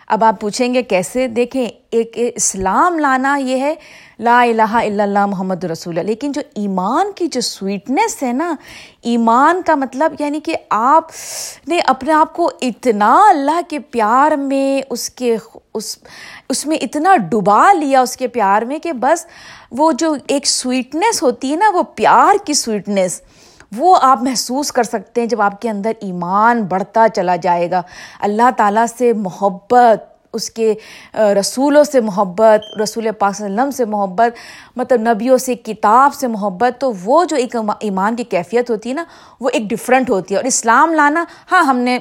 اب 0.10 0.24
آپ 0.24 0.40
پوچھیں 0.42 0.74
گے 0.74 0.82
کیسے 0.84 1.28
دیکھیں، 1.28 1.66
ایک 1.92 2.18
اسلام 2.36 2.98
لانا 3.00 3.36
یہ 3.36 3.62
ہے، 3.62 3.74
لا 4.20 4.42
الہ 4.42 4.62
الا 4.62 5.04
اللہ 5.04 5.26
محمد 5.26 5.64
رسول 5.64 5.98
اللہ۔ 5.98 6.08
لیکن 6.08 6.32
جو 6.32 6.42
ایمان 6.56 7.12
کی 7.16 7.28
جو 7.28 7.42
سویٹنیس 7.42 8.22
ہے 8.24 8.32
نا، 8.34 8.54
ایمان 9.02 9.62
کا 9.62 9.76
مطلب 9.76 10.14
یعنی 10.20 10.40
کہ 10.40 10.56
آپ 10.70 11.12
نے 11.68 11.80
اپنے 11.86 12.14
آپ 12.14 12.34
کو 12.36 12.50
اتنا 12.62 13.14
اللہ 13.30 13.62
کے 13.70 13.80
پیار 13.80 14.32
میں 14.38 14.82
اس 14.90 15.10
کے 15.10 15.36
اس 15.74 15.98
اس 16.50 16.66
میں 16.66 16.78
اتنا 16.82 17.16
ڈبا 17.32 17.74
لیا 17.74 18.02
اس 18.02 18.18
کے 18.18 18.28
پیار 18.28 18.62
میں 18.62 18.80
کہ 18.80 18.94
بس 18.94 19.26
وہ 19.72 19.92
جو 19.92 20.16
ایک 20.28 20.48
سویٹنیس 20.48 21.24
ہوتی 21.24 21.52
ہے 21.52 21.56
نا، 21.56 21.70
وہ 21.74 21.84
پیار 21.96 22.46
کی 22.46 22.54
سویٹنیس 22.54 23.22
وہ 23.78 23.98
آپ 24.02 24.24
محسوس 24.24 24.72
کر 24.72 24.84
سکتے 24.84 25.22
ہیں 25.22 25.28
جب 25.28 25.42
آپ 25.42 25.62
کے 25.62 25.70
اندر 25.70 25.92
ایمان 26.02 26.64
بڑھتا 26.64 27.08
چلا 27.16 27.36
جائے 27.36 27.72
گا۔ 27.72 27.82
اللہ 28.20 28.50
تعالیٰ 28.58 28.86
سے 28.98 29.14
محبت، 29.14 30.10
اس 30.34 30.50
کے 30.50 30.76
رسولوں 31.16 31.84
سے 31.84 32.00
محبت، 32.00 32.80
رسول 32.84 33.08
پاک 33.20 33.36
صلی 33.36 33.46
اللہ 33.46 33.62
علیہ 33.62 33.68
وسلم 33.68 33.72
سے 33.72 33.86
محبت 33.86 34.36
مطلب 34.76 35.02
نبیوں 35.02 35.38
سے، 35.38 35.56
کتاب 35.56 36.14
سے 36.14 36.28
محبت، 36.28 36.82
تو 36.82 36.92
وہ 37.04 37.26
جو 37.26 37.36
ایک 37.36 37.56
ایمان 37.80 38.16
کی 38.16 38.24
کیفیت 38.24 38.70
ہوتی 38.70 38.90
ہے 38.90 38.94
نا، 38.94 39.04
وہ 39.40 39.50
ایک 39.54 39.64
ڈفرینٹ 39.70 40.10
ہوتی 40.10 40.34
ہے۔ 40.34 40.40
اور 40.40 40.46
اسلام 40.46 40.94
لانا 40.94 41.24
ہاں 41.52 41.64
ہم 41.64 41.78
نے، 41.78 42.00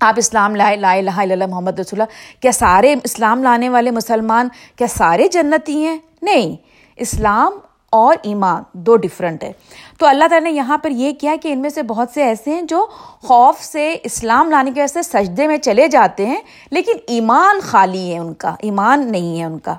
آپ 0.00 0.14
اسلام 0.16 0.56
لائے، 0.56 0.76
لا 0.76 0.92
الہ 0.92 1.10
الا 1.10 1.32
اللہ 1.32 1.46
محمد 1.46 1.78
رسول 1.80 2.00
اللہ، 2.00 2.42
کیا 2.42 2.52
سارے 2.52 2.94
اسلام 3.04 3.42
لانے 3.42 3.68
والے 3.68 3.90
مسلمان، 3.90 4.48
کیا 4.76 4.86
سارے 4.86 5.28
جنتی 5.28 5.86
ہیں؟ 5.86 5.98
نہیں۔ 6.22 6.56
اسلام 6.96 7.52
اور 7.90 8.16
ایمان 8.22 8.62
دو 8.72 8.96
ڈفرینٹ 8.96 9.44
ہے۔ 9.44 9.52
تو 9.98 10.06
اللہ 10.06 10.24
تعالیٰ 10.30 10.50
نے 10.50 10.56
یہاں 10.56 10.78
پر 10.78 10.90
یہ 10.90 11.12
کیا 11.12 11.34
کہ 11.42 11.52
ان 11.52 11.58
میں 11.58 11.70
سے 11.70 11.82
بہت 11.82 12.08
سے 12.14 12.22
ایسے 12.22 12.50
ہیں 12.50 12.62
جو 12.62 12.86
خوف 13.22 13.60
سے 13.60 13.96
اسلام 14.04 14.50
لانے 14.50 14.70
کی 14.70 14.80
وجہ 14.80 14.86
سے 14.86 15.02
سجدے 15.02 15.46
میں 15.46 15.58
چلے 15.58 15.88
جاتے 15.88 16.26
ہیں، 16.26 16.40
لیکن 16.70 16.92
ایمان 17.08 17.60
خالی 17.62 18.12
ہے 18.12 18.18
ان 18.18 18.34
کا، 18.34 18.54
ایمان 18.58 19.12
نہیں 19.12 19.38
ہے 19.38 19.44
ان 19.44 19.58
کا۔ 19.58 19.74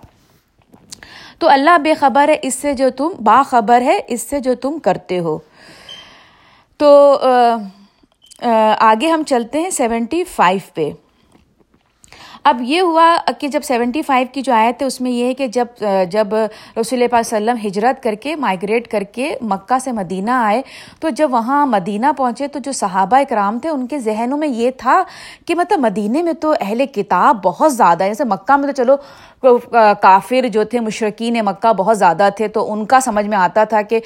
تو 1.40 1.48
اللہ 1.48 1.78
بے 1.78 1.94
خبر 1.94 2.30
ہے، 2.30 2.36
اس 2.42 2.56
سے 2.56 2.74
جو 2.74 2.90
تم 2.90 3.10
باخبر 3.24 3.82
ہے، 3.82 4.00
اس 4.08 4.22
سے 4.22 4.40
جو 4.40 4.56
تم 4.56 4.80
کرتے 4.80 5.20
ہو۔ 5.20 5.38
تو 6.78 7.20
آگے 8.80 9.08
ہم 9.08 9.24
چلتے 9.28 9.60
ہیں 9.60 9.70
سیونٹی 9.70 10.24
فائیو 10.24 10.60
پہ۔ 10.74 10.90
اب 12.50 12.62
یہ 12.66 12.82
ہوا 12.82 13.16
کہ 13.40 13.48
جب 13.48 13.62
سیونٹی 13.64 14.02
فائیو 14.02 14.28
کی 14.34 14.42
جو 14.42 14.54
آیت 14.54 14.82
ہے، 14.82 14.88
اس 14.88 15.00
میں 15.02 15.12
یہ 15.12 15.26
ہے 15.26 15.34
کہ 15.34 15.48
جب 15.48 15.84
جب 16.12 16.34
رسول 16.80 17.08
پاک 17.12 17.20
وسلم 17.20 17.58
ہجرت 17.66 18.02
کر 18.04 18.16
کے 18.22 18.36
مائگریٹ 18.36 18.88
کر 18.92 19.04
کے 19.14 19.34
مکہ 19.42 19.78
سے 19.84 19.92
مدینہ 19.92 20.32
آئے، 20.32 20.62
تو 21.00 21.10
جب 21.18 21.34
وہاں 21.34 21.66
مدینہ 21.66 22.12
پہنچے، 22.18 22.48
تو 22.48 22.60
جو 22.66 22.72
صحابہ 22.72 23.18
اکرام 23.18 23.60
تھے، 23.60 23.70
ان 23.70 23.86
کے 23.88 24.00
ذہنوں 24.00 24.38
میں 24.38 24.48
یہ 24.48 24.72
تھا 24.78 25.02
کہ 25.48 25.56
مطلب 25.56 25.80
مدینہ 25.80 26.22
میں 26.24 26.34
تو 26.42 26.54
اہل 26.60 26.86
کتاب 26.94 27.44
بہت 27.44 27.76
زیادہ 27.76 28.04
ہے 28.04 28.10
جیسے 28.10 28.24
مکہ 28.30 28.58
میں 28.58 28.72
تو 28.72 28.84
چلو، 28.84 28.96
کافر 30.02 30.48
جو 30.54 30.64
تھے، 30.64 30.80
مشرقین 30.80 31.38
مکہ 31.46 31.74
بہت 31.74 31.98
زیادہ 31.98 32.30
تھے، 32.38 32.48
تو 32.48 32.72
ان 32.74 32.86
کا 32.86 33.00
سمجھ 33.00 33.26
میں 33.26 33.38
آتا 33.38 33.64
تھا 33.64 33.82
کہ 33.82 34.00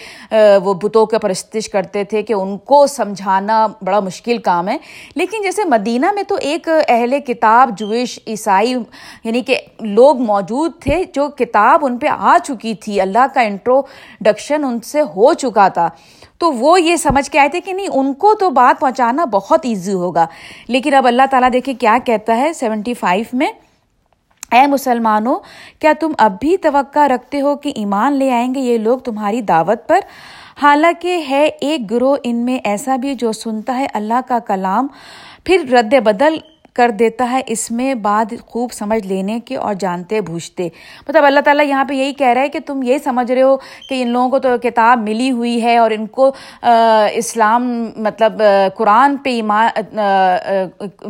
وہ 0.63 0.73
بتوں 0.81 1.05
کے 1.05 1.19
پرستش 1.19 1.69
کرتے 1.69 2.03
تھے 2.03 2.21
کہ 2.23 2.33
ان 2.33 2.57
کو 2.71 2.85
سمجھانا 2.87 3.65
بڑا 3.85 3.99
مشکل 3.99 4.37
کام 4.49 4.67
ہے۔ 4.69 4.77
لیکن 5.15 5.41
جیسے 5.43 5.61
مدینہ 5.69 6.11
میں 6.15 6.23
تو 6.27 6.35
ایک 6.41 6.69
اہل 6.87 7.19
کتاب 7.27 7.77
جوش 7.77 8.19
عیسائی 8.33 8.75
یعنی 9.23 9.41
کہ 9.41 9.57
لوگ 9.79 10.21
موجود 10.21 10.71
تھے 10.81 11.03
جو 11.13 11.27
کتاب 11.27 11.85
ان 11.85 11.97
پہ 11.97 12.07
آ 12.07 12.37
چکی 12.43 12.73
تھی، 12.73 13.01
اللہ 13.01 13.25
کا 13.33 13.41
انٹروڈکشن 13.41 14.63
ان 14.63 14.79
سے 14.79 15.01
ہو 15.01 15.33
چکا 15.33 15.67
تھا۔ 15.67 15.89
تو 16.37 16.53
وہ 16.53 16.81
یہ 16.81 16.95
سمجھ 16.95 17.31
کے 17.31 17.39
آئے 17.39 17.49
تھے 17.49 17.61
کہ 17.61 17.73
نہیں، 17.73 17.87
ان 17.93 18.13
کو 18.13 18.33
تو 18.33 18.49
بات 18.49 18.79
پہنچانا 18.79 19.25
بہت 19.25 19.59
ایزی 19.63 19.93
ہوگا۔ 19.93 20.25
لیکن 20.67 20.93
اب 20.93 21.07
اللہ 21.07 21.21
تعالیٰ 21.31 21.49
دیکھیں 21.53 21.73
کیا 21.73 21.97
کہتا 22.05 22.37
ہے 22.37 22.53
سیونٹی 22.53 22.93
فائیو 22.93 23.25
میں۔ 23.33 23.51
اے 24.51 24.67
مسلمانوں، 24.67 25.39
کیا 25.79 25.93
تم 25.99 26.11
اب 26.17 26.35
بھی 26.39 26.57
توقع 26.57 27.07
رکھتے 27.07 27.41
ہو 27.41 27.55
کہ 27.55 27.73
ایمان 27.75 28.13
لے 28.13 28.31
آئیں 28.31 28.55
گے 28.55 28.59
یہ 28.59 28.77
لوگ 28.77 28.99
تمہاری 28.99 29.41
دعوت 29.41 29.87
پر؟ 29.87 29.99
حالانکہ 30.61 31.21
ہے 31.29 31.49
ایک 31.61 31.91
گروہ 31.91 32.17
ان 32.23 32.35
میں 32.35 32.59
ایسا 32.63 32.95
بھی 32.95 33.15
جو 33.15 33.31
سنتا 33.31 33.77
ہے 33.77 33.87
اللہ 33.93 34.19
کا 34.27 34.39
کلام، 34.39 34.87
پھر 35.43 35.65
رد 35.71 35.93
بدل 36.03 36.37
کر 36.75 36.91
دیتا 36.99 37.29
ہے، 37.31 37.41
اس 37.47 37.69
میں 37.71 37.93
بعد 37.95 38.33
خوب 38.41 38.71
سمجھ 38.71 39.05
لینے 39.07 39.39
کے 39.45 39.55
اور 39.55 39.73
جانتے 39.73 40.21
بوجھتے۔ 40.21 40.67
مطلب 41.07 41.25
اللہ 41.25 41.39
تعالیٰ 41.39 41.65
یہاں 41.65 41.83
پہ 41.85 41.93
یہی 41.93 42.13
کہہ 42.13 42.27
رہا 42.27 42.41
ہے 42.41 42.49
کہ 42.49 42.59
تم 42.65 42.81
یہ 42.83 42.97
سمجھ 43.03 43.31
رہے 43.31 43.41
ہو 43.41 43.55
کہ 43.89 44.01
ان 44.01 44.07
لوگوں 44.07 44.29
کو 44.29 44.39
تو 44.39 44.57
کتاب 44.63 44.99
ملی 44.99 45.31
ہوئی 45.31 45.61
ہے 45.63 45.77
اور 45.77 45.91
ان 45.91 46.07
کو 46.07 46.31
اسلام 47.15 47.69
مطلب 47.97 48.41
قرآن 48.77 49.17
پہ 49.17 49.29
ایمان 49.29 49.97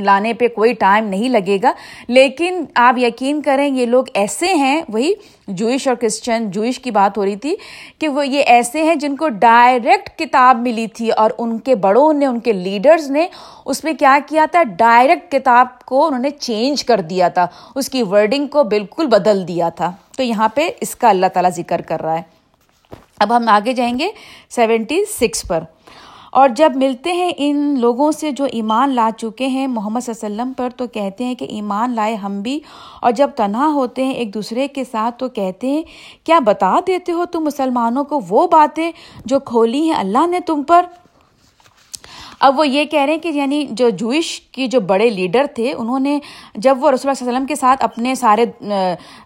لانے 0.03 0.34
پہ 0.34 0.48
کوئی 0.48 0.74
ٹائم 0.74 1.08
نہیں 1.08 1.29
لگے 1.29 1.58
گا۔ 1.63 1.72
لیکن 2.08 2.63
آپ 2.75 2.98
یقین 2.98 3.41
کریں، 3.41 3.67
یہ 3.67 3.86
لوگ 3.86 4.03
ایسے 4.13 4.53
ہیں، 4.53 4.82
وہی 4.89 5.12
جوئش 5.48 5.88
اور 5.88 5.96
کرسچن 5.96 6.50
جوئش 6.51 6.79
کی 6.79 6.91
بات 6.91 7.17
ہو 7.17 7.25
رہی 7.25 7.36
تھی 7.36 7.55
کہ 8.00 8.08
وہ 8.08 8.27
یہ 8.27 8.43
ایسے 8.48 8.84
ہیں 8.84 8.96
جن 8.96 9.15
کو 9.15 9.29
ڈائریکٹ 9.29 10.10
کتاب 10.20 10.62
ملی 10.62 10.88
تھی 10.88 11.10
اور 11.12 11.32
ان 11.38 11.58
کے 11.60 11.75
بڑوں 11.75 12.12
نے، 12.13 12.25
ان 12.25 12.39
کے 12.39 12.53
لیڈرز 12.53 13.10
نے 13.12 13.27
اس 13.65 13.84
میں 13.84 13.93
کیا 13.93 14.17
کیا 14.27 14.46
تھا؟ 14.51 14.63
ڈائریکٹ 14.77 15.32
کتاب 15.32 15.51
کو 15.86 16.06
انہوں 16.06 16.20
نے 16.20 16.30
چینج 16.30 16.84
کر 16.84 17.02
دیا 17.02 17.28
تھا، 17.28 17.48
اس 17.76 17.90
کی 17.90 18.04
ورڈنگ 18.04 18.48
کو 18.48 18.64
بالکل 18.64 19.08
بدل 19.08 19.48
دیا 19.48 19.70
تھا۔ 19.70 19.92
تو 20.18 20.24
یہاں 20.24 20.50
پہ 20.50 20.70
اس 20.82 20.96
کا 20.96 21.10
اللہ 21.10 21.26
تعالیٰ 21.34 21.52
ذکر 21.52 21.82
کر 21.82 22.02
رہا 22.02 22.18
ہے۔ 22.18 22.24
اب 23.20 23.38
ہم 23.38 23.50
آگے 23.50 23.74
جائیں 23.74 24.00
گے 24.00 24.10
سیونٹی 24.50 25.06
سکس 25.06 25.48
پر۔ 25.48 25.60
اور 26.32 26.50
جب 26.50 26.72
ملتے 26.76 27.12
ہیں 27.12 27.32
ان 27.38 27.76
لوگوں 27.80 28.12
سے 28.12 28.32
جو 28.32 28.46
ایمان 28.46 28.90
لا 28.90 29.10
چکے 29.18 29.48
ہیں 29.48 29.68
محمد 29.68 30.00
صلی 30.00 30.14
اللہ 30.16 30.28
علیہ 30.28 30.42
وسلم 30.42 30.54
پر، 30.54 30.70
تو 30.78 30.88
کہتے 30.88 31.26
ہیں 31.26 31.36
کہ 31.36 31.46
ایمان 31.46 31.96
لائے 31.96 32.16
ہم 32.16 32.42
بھی۔ 32.42 32.60
اور 33.02 33.12
جب 33.12 33.30
تنہا 33.36 33.68
ہوتے 33.68 34.06
ہیں 34.06 34.14
ایک 34.14 34.34
دوسرے 34.34 34.68
کے 34.68 34.84
ساتھ، 34.84 35.20
تو 35.20 35.30
کہتے 35.30 35.68
ہیں، 35.68 35.84
کیا 36.24 36.40
بتا 36.40 36.80
دیتے 36.88 37.12
ہو 37.12 37.26
تم 37.26 37.44
مسلمانوں 37.44 38.04
کو 38.04 38.20
وہ 38.30 38.48
باتیں 38.48 38.92
جو 39.26 39.40
کھولی 39.40 39.82
ہیں 39.82 40.00
اللہ 40.00 40.28
نے 40.28 40.40
تم 40.40 40.64
پر؟ 40.64 40.86
اب 42.44 42.58
وہ 42.60 42.68
یہ 42.68 42.86
کہہ 42.86 43.00
رہے 43.00 43.14
ہیں 43.14 43.20
کہ 43.20 43.30
یعنی 43.34 43.66
جو 43.72 43.90
جوئش 43.90 44.30
کی 44.52 44.68
جو 44.68 44.80
بڑے 44.80 45.10
لیڈر 45.10 45.46
تھے، 45.56 45.72
انہوں 45.74 46.00
نے 46.00 46.18
جب 46.56 46.78
وہ 46.82 46.92
رسول 46.92 47.10
اللہ 47.10 47.24
علیہ 47.24 47.32
وسلم 47.32 47.46
کے 47.48 47.56
ساتھ 47.56 47.84
اپنے 47.84 48.16
سارے 48.16 48.46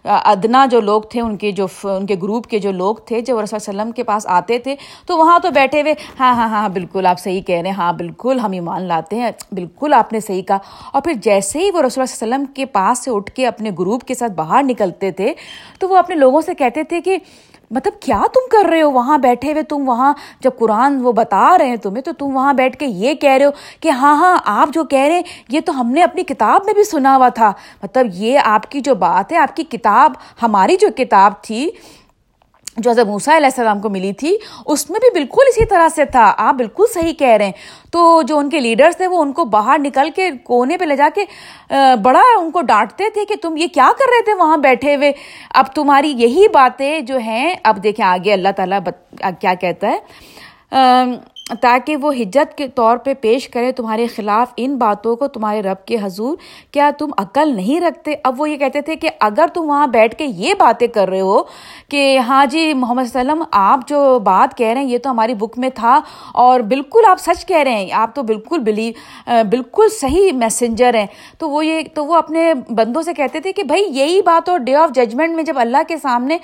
ادنا 0.04 0.64
جو 0.66 0.80
لوگ 0.80 1.02
تھے، 1.02 1.20
ان 1.20 1.36
کے 1.36 1.52
جو 1.52 1.66
ان 1.84 2.06
کے 2.06 2.14
گروپ 2.22 2.46
کے 2.46 2.58
جو 2.58 2.72
لوگ 2.72 2.94
تھے، 3.06 3.20
جب 3.20 3.38
رسول 3.38 3.58
اللہ 3.58 3.70
علیہ 3.70 3.80
وسلم 3.80 3.92
کے 3.92 4.02
پاس 4.02 4.26
آتے 4.26 4.58
تھے، 4.58 4.74
تو 5.06 5.16
وہاں 5.18 5.38
تو 5.38 5.50
بیٹھے 5.50 5.80
ہوئے 5.82 5.94
ہاں،, 6.20 6.34
ہاں 6.34 6.48
ہاں 6.48 6.60
ہاں 6.60 6.68
بالکل 6.68 7.06
آپ 7.06 7.20
صحیح 7.20 7.42
کہہ 7.42 7.54
رہے 7.54 7.70
ہیں 7.70 7.76
ہاں 7.76 7.92
بالکل 7.92 8.40
ہم 8.40 8.52
ایمان 8.52 8.82
لاتے 8.82 9.16
ہیں، 9.16 9.30
بالکل 9.52 9.94
آپ 9.94 10.12
نے 10.12 10.20
صحیح 10.20 10.42
کہا۔ 10.42 10.58
اور 10.92 11.02
پھر 11.02 11.12
جیسے 11.22 11.58
ہی 11.58 11.70
وہ 11.74 11.82
رسول 11.82 12.02
اللہ 12.02 12.24
علیہ 12.24 12.34
وسلم 12.34 12.44
کے 12.54 12.66
پاس 12.66 13.04
سے 13.04 13.10
اٹھ 13.10 13.30
کے 13.30 13.46
اپنے 13.46 13.70
گروپ 13.78 14.04
کے 14.04 14.14
ساتھ 14.14 14.32
باہر 14.32 14.62
نکلتے 14.62 15.10
تھے، 15.10 15.34
تو 15.78 15.88
وہ 15.88 15.96
اپنے 15.96 16.16
لوگوں 16.16 16.40
سے 16.40 16.54
کہتے 16.54 16.82
تھے 16.82 17.00
کہ 17.00 17.18
مطلب 17.70 18.00
کیا 18.00 18.20
تم 18.34 18.48
کر 18.50 18.68
رہے 18.68 18.82
ہو؟ 18.82 18.90
وہاں 18.90 19.18
بیٹھے 19.18 19.52
ہوئے 19.52 19.62
تم 19.62 19.88
وہاں 19.88 20.12
جب 20.40 20.50
قرآن 20.58 21.00
وہ 21.02 21.12
بتا 21.12 21.58
رہے 21.58 21.66
ہیں 21.66 21.76
تمہیں 21.76 22.02
تو 22.02 22.12
تم 22.12 22.36
وہاں 22.36 22.52
بیٹھ 22.54 22.76
کے 22.76 22.86
یہ 22.86 23.14
کہہ 23.14 23.30
رہے 23.30 23.44
ہو 23.44 23.50
کہ 23.80 23.88
ہاں 23.88 24.14
ہاں 24.16 24.36
آپ 24.44 24.68
جو 24.74 24.84
کہہ 24.84 24.98
رہے 24.98 25.14
ہیں، 25.14 25.22
یہ 25.48 25.60
تو 25.60 25.80
ہم 25.80 25.90
نے 25.90 26.02
اپنی 26.02 26.22
کتاب 26.22 26.64
میں 26.64 26.74
بھی 26.74 26.84
سنا 26.84 27.16
ہوا 27.16 27.28
تھا۔ 27.28 27.52
مطلب 27.82 28.06
یہ 28.12 28.38
آپ 28.44 28.70
کی 28.70 28.80
جو 28.80 28.94
بات 28.94 29.32
ہے، 29.32 29.36
آپ 29.36 29.56
کی 29.56 29.62
کتاب، 29.62 30.12
ہماری 30.42 30.76
جو 30.80 30.88
کتاب 30.96 31.32
تھی 31.42 31.70
جو 32.78 32.90
حضرت 32.90 33.06
موسیٰ 33.06 33.34
علیہ 33.34 33.46
السلام 33.46 33.80
کو 33.80 33.88
ملی 33.88 34.12
تھی، 34.12 34.36
اس 34.66 34.90
میں 34.90 35.00
بھی 35.00 35.10
بالکل 35.10 35.42
اسی 35.48 35.64
طرح 35.64 35.88
سے 35.88 36.04
تھا۔ 36.04 36.34
آپ 36.38 36.54
بالکل 36.54 36.84
صحیح 36.94 37.12
کہہ 37.12 37.36
رہے 37.36 37.44
ہیں۔ 37.44 37.52
تو 37.90 38.22
جو 38.22 38.38
ان 38.38 38.50
کے 38.50 38.60
لیڈرز 38.60 38.96
تھے، 38.96 39.06
وہ 39.06 39.22
ان 39.22 39.32
کو 39.32 39.44
باہر 39.44 39.78
نکل 39.78 40.10
کے 40.16 40.30
کونے 40.42 40.76
پہ 40.76 40.84
لے 40.84 40.96
جا 40.96 41.08
کے 41.14 41.24
بڑا 42.02 42.22
ان 42.38 42.50
کو 42.50 42.62
ڈانٹتے 42.62 43.04
تھے 43.14 43.24
کہ 43.24 43.34
تم 43.42 43.56
یہ 43.56 43.66
کیا 43.66 43.90
کر 43.98 44.04
رہے 44.08 44.22
تھے 44.24 44.34
وہاں 44.34 44.56
بیٹھے 44.56 44.96
ہوئے۔ 44.96 45.12
اب 45.54 45.66
تمہاری 45.74 46.08
یہی 46.08 46.48
باتیں 46.48 47.00
جو 47.00 47.16
ہیں، 47.16 47.54
اب 47.62 47.82
دیکھیں 47.82 48.06
آگے 48.06 48.32
اللہ 48.32 48.48
تعالیٰ 48.56 48.80
کیا 49.40 49.54
کہتا 49.54 49.86
ہے؟ 49.86 49.98
تاکہ 51.60 51.96
وہ 51.96 52.12
حجت 52.12 52.56
کے 52.58 52.66
طور 52.68 52.96
پہ 52.96 53.12
پیش 53.20 53.48
کرے 53.48 53.70
تمہارے 53.72 54.06
خلاف 54.06 54.52
ان 54.56 54.76
باتوں 54.78 55.14
کو 55.16 55.26
تمہارے 55.28 55.62
رب 55.62 55.84
کے 55.86 55.96
حضور۔ 56.02 56.36
کیا 56.72 56.90
تم 56.98 57.10
عقل 57.18 57.54
نہیں 57.56 57.80
رکھتے؟ 57.80 58.14
اب 58.24 58.40
وہ 58.40 58.48
یہ 58.50 58.56
کہتے 58.56 58.80
تھے 58.80 58.96
کہ 58.96 59.10
اگر 59.20 59.46
تم 59.54 59.68
وہاں 59.68 59.86
بیٹھ 59.86 60.14
کے 60.16 60.24
یہ 60.24 60.54
باتیں 60.58 60.86
کر 60.86 61.08
رہے 61.08 61.20
ہو 61.20 61.42
کہ 61.88 62.18
ہاں 62.18 62.44
جی 62.46 62.72
محمد 62.74 63.02
صلی 63.04 63.20
اللہ 63.20 63.32
علیہ 63.32 63.42
وسلم، 63.42 63.58
آپ 63.60 63.88
جو 63.88 64.18
بات 64.24 64.56
کہہ 64.58 64.66
رہے 64.66 64.80
ہیں، 64.80 64.88
یہ 64.88 64.98
تو 64.98 65.10
ہماری 65.10 65.34
بک 65.34 65.58
میں 65.58 65.70
تھا 65.74 65.98
اور 66.34 66.60
بالکل 66.68 67.08
آپ 67.08 67.20
سچ 67.20 67.44
کہہ 67.46 67.56
رہے 67.56 67.74
ہیں، 67.74 67.92
آپ 67.92 68.14
تو 68.14 68.22
بالکل 68.22 68.58
بلیو 68.58 69.42
بالکل 69.50 69.88
صحیح 69.90 70.32
میسنجر 70.32 70.94
ہیں۔ 70.94 71.06
تو 71.38 71.50
وہ 71.50 71.64
یہ، 71.66 71.82
تو 71.94 72.04
وہ 72.06 72.14
اپنے 72.14 72.52
بندوں 72.70 73.02
سے 73.02 73.14
کہتے 73.14 73.40
تھے 73.40 73.52
کہ 73.52 73.62
بھائی، 73.62 73.84
یہی 73.90 74.20
بات 74.22 74.48
اور 74.48 74.58
ڈے 74.58 74.74
آف 74.74 74.94
ججمنٹ 74.94 75.34
میں 75.36 75.44
جب 75.44 75.58
اللہ 75.58 75.82
کے 75.88 75.96
سامنے 75.96 76.38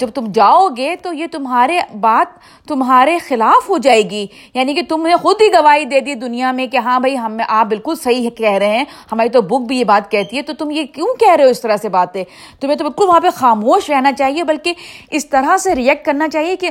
جب 0.00 0.10
تم 0.10 0.24
جاؤ 0.34 0.68
گے 0.76 0.96
تو 1.02 1.12
یہ 1.12 1.26
تمہارے 1.32 1.80
بات 2.00 2.38
تمہارے 2.68 3.18
خلاف 3.18 3.70
ہو 3.70 3.78
جائے 3.78 4.02
گی۔ 4.10 4.26
یعنی 4.54 4.74
کہ 4.74 4.82
تم 4.88 5.06
نے 5.06 5.16
خود 5.16 5.36
ہی 5.40 5.46
گواہی 5.48 5.84
دے 5.84 6.00
دی 6.00 6.14
دنیا 6.14 6.52
میں 6.52 6.66
کہ 6.66 6.76
ہاں 6.76 7.00
بھائی، 7.00 7.18
ہم 7.18 7.38
آپ 7.48 7.66
بالکل 7.66 7.94
صحیح 7.94 8.30
کہہ 8.30 8.50
رہے 8.50 8.76
ہیں، 8.76 8.84
ہماری 9.12 9.28
تو 9.28 9.42
بک 9.42 9.66
بھی 9.68 9.78
یہ 9.78 9.84
بات 9.84 10.10
کہتی 10.10 10.36
ہے۔ 10.36 10.42
تو 10.42 10.52
تم 10.52 10.70
یہ 10.70 10.84
کیوں 10.84 11.06
کہہ 11.20 11.34
رہے 11.34 11.44
ہو 11.44 11.48
اس 11.48 11.60
طرح 11.60 11.76
سے 11.76 11.88
باتیں؟ 11.88 12.24
تمہیں 12.60 12.76
تو 12.76 12.84
بالکل 12.84 13.04
وہاں 13.08 13.20
پہ 13.20 13.28
خاموش 13.34 13.90
رہنا 13.90 14.12
چاہیے، 14.12 14.44
بلکہ 14.44 14.72
اس 15.10 15.28
طرح 15.28 15.56
سے 15.56 15.74
ریئیکٹ 15.74 16.06
کرنا 16.06 16.28
چاہیے 16.28 16.56
کہ 16.56 16.70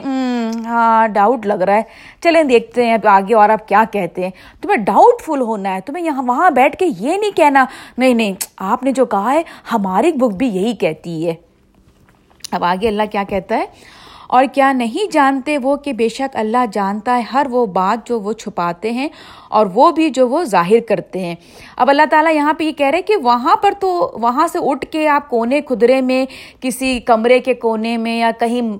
ہاں 0.66 1.08
ڈاؤٹ 1.08 1.46
لگ 1.46 1.54
رہا 1.54 1.76
ہے۔ 1.76 1.82
چلیں 2.24 2.44
دیکھتے 2.44 2.86
ہیں 2.86 2.98
آگے 3.06 3.34
اور 3.34 3.50
آپ 3.50 3.68
کیا 3.68 3.84
کہتے 3.92 4.24
ہیں۔ 4.24 4.32
تمہیں 4.62 4.78
ڈاؤٹ 4.78 5.22
فل 5.22 5.42
ہونا 5.42 5.76
ہے، 5.76 5.82
تمہیں 5.82 6.06
یہاں 6.06 6.24
وہاں 6.24 6.52
بیٹھ 6.52 6.78
کے 6.78 6.86
یہ 7.00 7.18
نہیں 7.18 7.32
کہنا، 7.36 7.66
نہیں 7.98 8.14
نہیں، 8.14 8.34
آپ 8.58 8.84
نے 8.84 8.92
جو 8.92 9.06
کہا 9.06 9.34
ہے، 9.34 9.42
ہماری 9.72 10.12
بک 10.12 10.36
بھی 10.36 10.48
یہی 10.48 10.76
کہتی 10.76 11.28
ہے۔ 11.28 11.47
اب 12.52 12.64
آگے 12.64 12.88
اللہ 12.88 13.04
کیا 13.12 13.24
کہتا 13.30 13.56
ہے؟ 13.56 13.66
اور 14.28 14.46
کیا 14.54 14.72
نہیں 14.72 15.12
جانتے 15.12 15.58
وہ 15.58 15.76
کہ 15.76 15.94
بے 15.94 16.10
شک 16.10 16.36
اللہ 16.36 16.66
جانتا 16.72 17.18
ہے 17.18 17.22
ہر 17.22 17.48
وہ 17.50 17.66
بات 17.66 18.08
جو 18.08 18.20
وہ 18.20 18.34
چھپاتے 18.34 18.92
ہیں 18.92 19.10
اور 19.50 19.68
وہ 19.74 19.92
بھی 19.92 20.10
جو 20.10 20.28
وہ 20.30 20.44
ظاہر 20.44 20.80
کرتے 20.88 21.20
ہیں۔ 21.20 21.36
اب 21.76 21.90
اللہ 21.90 22.02
تعالیٰ 22.12 22.36
یہاں 22.36 22.54
پہ 22.54 22.64
یہ 22.64 22.72
کہہ 22.72 22.88
رہے 22.88 23.02
کہ 23.02 23.16
وہاں 23.24 23.56
پر 23.56 23.72
تو 23.80 24.12
وہاں 24.22 24.48
سے 24.48 24.60
اٹھ 24.62 24.86
کے 24.92 25.08
آپ 25.08 25.30
کونے 25.30 25.62
خدرے 25.70 26.02
میں، 26.02 26.26
کسی 26.62 27.00
کمرے 27.00 27.40
کے 27.40 27.54
کونے 27.54 27.98
میں 27.98 28.20
یا 28.20 28.32
کہیں 28.40 28.78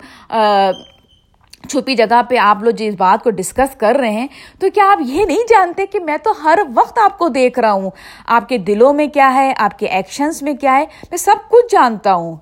چھپی 1.70 1.96
جگہ 1.96 2.22
پہ 2.30 2.38
آپ 2.38 2.64
لوگ 2.64 2.72
جس 2.72 2.94
بات 2.98 3.24
کو 3.24 3.30
ڈسکس 3.30 3.76
کر 3.76 3.96
رہے 3.96 4.12
ہیں، 4.12 4.28
تو 4.60 4.68
کیا 4.74 4.92
آپ 4.92 4.98
یہ 5.06 5.26
نہیں 5.26 5.44
جانتے 5.50 5.86
کہ 5.86 6.00
میں 6.00 6.18
تو 6.18 6.32
ہر 6.44 6.60
وقت 6.76 7.00
آپ 7.00 7.18
کو 7.18 7.28
دیکھ 7.28 7.60
رہا 7.60 7.72
ہوں؟ 7.72 7.90
آپ 8.26 8.50
کے 8.50 8.58
دلوں 8.58 8.94
میں 8.94 9.08
کیا 9.08 9.34
ہے؟ 9.34 9.54
آپ 9.58 9.80
کے 9.80 9.86
ایکشنز 9.86 10.44
میں 10.44 10.54
کیا 10.54 10.78
ہے؟ 10.78 10.86
میں 11.12 11.18
سب 11.18 11.36
کچھ 11.50 11.66
جانتا 11.72 12.14
ہوں۔ 12.14 12.36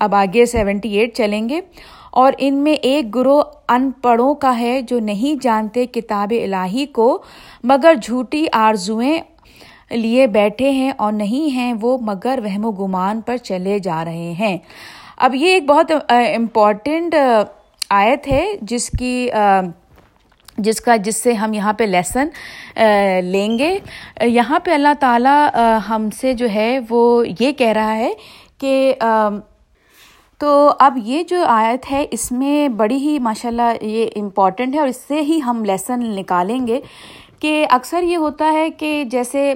اب 0.00 0.14
آگے 0.14 0.46
سیونٹی 0.46 0.98
ایٹ 0.98 1.16
چلیں 1.16 1.48
گے۔ 1.48 1.60
اور 2.10 2.32
ان 2.38 2.54
میں 2.54 2.72
ایک 2.72 3.14
گروہ 3.14 3.42
ان 3.68 3.90
پڑھوں 3.90 4.34
کا 4.34 4.58
ہے 4.58 4.80
جو 4.82 4.98
نہیں 4.98 5.42
جانتے 5.42 5.86
کتاب 5.86 6.32
الہی 6.42 6.86
کو، 6.86 7.22
مگر 7.64 7.94
جھوٹی 8.02 8.46
آرزوئیں 8.52 9.18
لیے 9.90 10.26
بیٹھے 10.26 10.70
ہیں 10.70 10.92
اور 10.96 11.12
نہیں 11.12 11.54
ہیں 11.54 11.72
وہ 11.80 11.96
مگر 12.00 12.38
وہم 12.44 12.64
و 12.64 12.70
گمان 12.70 13.20
پر 13.20 13.36
چلے 13.36 13.78
جا 13.78 14.04
رہے 14.04 14.32
ہیں۔ 14.38 14.58
اب 15.16 15.34
یہ 15.34 15.46
ایک 15.46 15.66
بہت 15.66 15.92
امپورٹنٹ 16.08 17.14
آیت 17.90 18.28
ہے 18.28 18.46
جس 18.62 18.90
کی 18.98 19.28
جس 20.58 20.80
کا، 20.80 20.96
جس 20.96 21.16
سے 21.16 21.32
ہم 21.32 21.52
یہاں 21.52 21.72
پہ 21.72 21.84
لیسن 21.84 22.28
لیں 23.24 23.58
گے۔ 23.58 23.78
یہاں 24.22 24.58
پہ 24.58 24.70
اللہ 24.70 24.94
تعالیٰ 25.00 25.48
ہم 25.88 26.08
سے 26.20 26.32
جو 26.34 26.46
ہے 26.54 26.78
وہ 26.90 27.24
یہ 27.40 27.52
کہہ 27.52 27.72
رہا 27.72 27.96
ہے 27.96 28.12
کہ 28.58 28.94
تو 30.40 30.70
اب 30.80 30.98
یہ 31.04 31.22
جو 31.28 31.44
آیت 31.48 31.90
ہے، 31.90 32.04
اس 32.10 32.30
میں 32.32 32.68
بڑی 32.76 32.96
ہی 32.98 33.18
ماشاء 33.18 33.48
اللہ 33.48 33.84
یہ 33.84 34.06
امپورٹنٹ 34.16 34.74
ہے 34.74 34.80
اور 34.80 34.88
اس 34.88 34.96
سے 35.08 35.20
ہی 35.20 35.40
ہم 35.46 35.64
لیسن 35.64 36.00
نکالیں 36.16 36.66
گے 36.66 36.80
کہ 37.40 37.66
اکثر 37.70 38.02
یہ 38.02 38.16
ہوتا 38.16 38.52
ہے 38.52 38.68
کہ 38.78 39.04
جیسے 39.10 39.52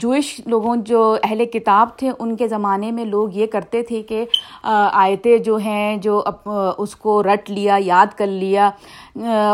جوئش 0.00 0.40
لوگوں 0.46 0.76
جو 0.86 1.00
اہل 1.22 1.44
کتاب 1.52 1.88
تھے، 1.98 2.10
ان 2.18 2.36
کے 2.36 2.48
زمانے 2.48 2.90
میں 2.90 3.04
لوگ 3.04 3.36
یہ 3.36 3.46
کرتے 3.52 3.82
تھے 3.82 4.02
کہ 4.08 4.24
آیتیں 4.62 5.36
جو 5.38 5.56
ہیں، 5.56 5.96
جو 5.96 6.22
اس 6.78 6.94
کو 6.96 7.22
رٹ 7.22 7.50
لیا، 7.50 7.78
یاد 7.80 8.16
کر 8.18 8.26
لیا 8.26 8.70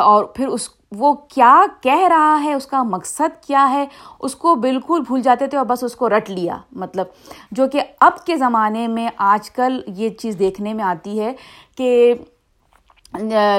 اور 0.03 0.25
پھر 0.35 0.49
اس 0.49 0.69
وہ 0.93 1.13
کیا 1.29 1.61
کہہ 1.81 2.07
رہا 2.09 2.41
ہے، 2.45 2.55
اس 2.55 2.67
کا 2.67 2.83
مقصد 2.83 3.43
کیا 3.47 3.71
ہے؟ 3.71 3.85
اس 4.21 4.35
کو 4.35 4.55
بالکل 4.55 5.01
بھول 5.07 5.23
جاتے 5.23 5.47
تھے 5.47 5.59
اور 5.59 5.67
بس 5.67 5.85
اس 5.85 5.95
کو 5.97 6.09
رٹ 6.09 6.31
لیا۔ 6.31 6.57
مطلب 6.73 7.07
جو 7.51 7.69
کہ 7.69 7.83
اب 8.01 8.25
کے 8.27 8.37
زمانے 8.37 8.87
میں 8.89 9.09
آج 9.17 9.51
کل 9.51 9.81
یہ 9.87 10.09
چیز 10.09 10.39
دیکھنے 10.39 10.75
میں 10.75 10.85
آتی 10.85 11.21
ہے 11.21 11.33
کہ 11.77 12.15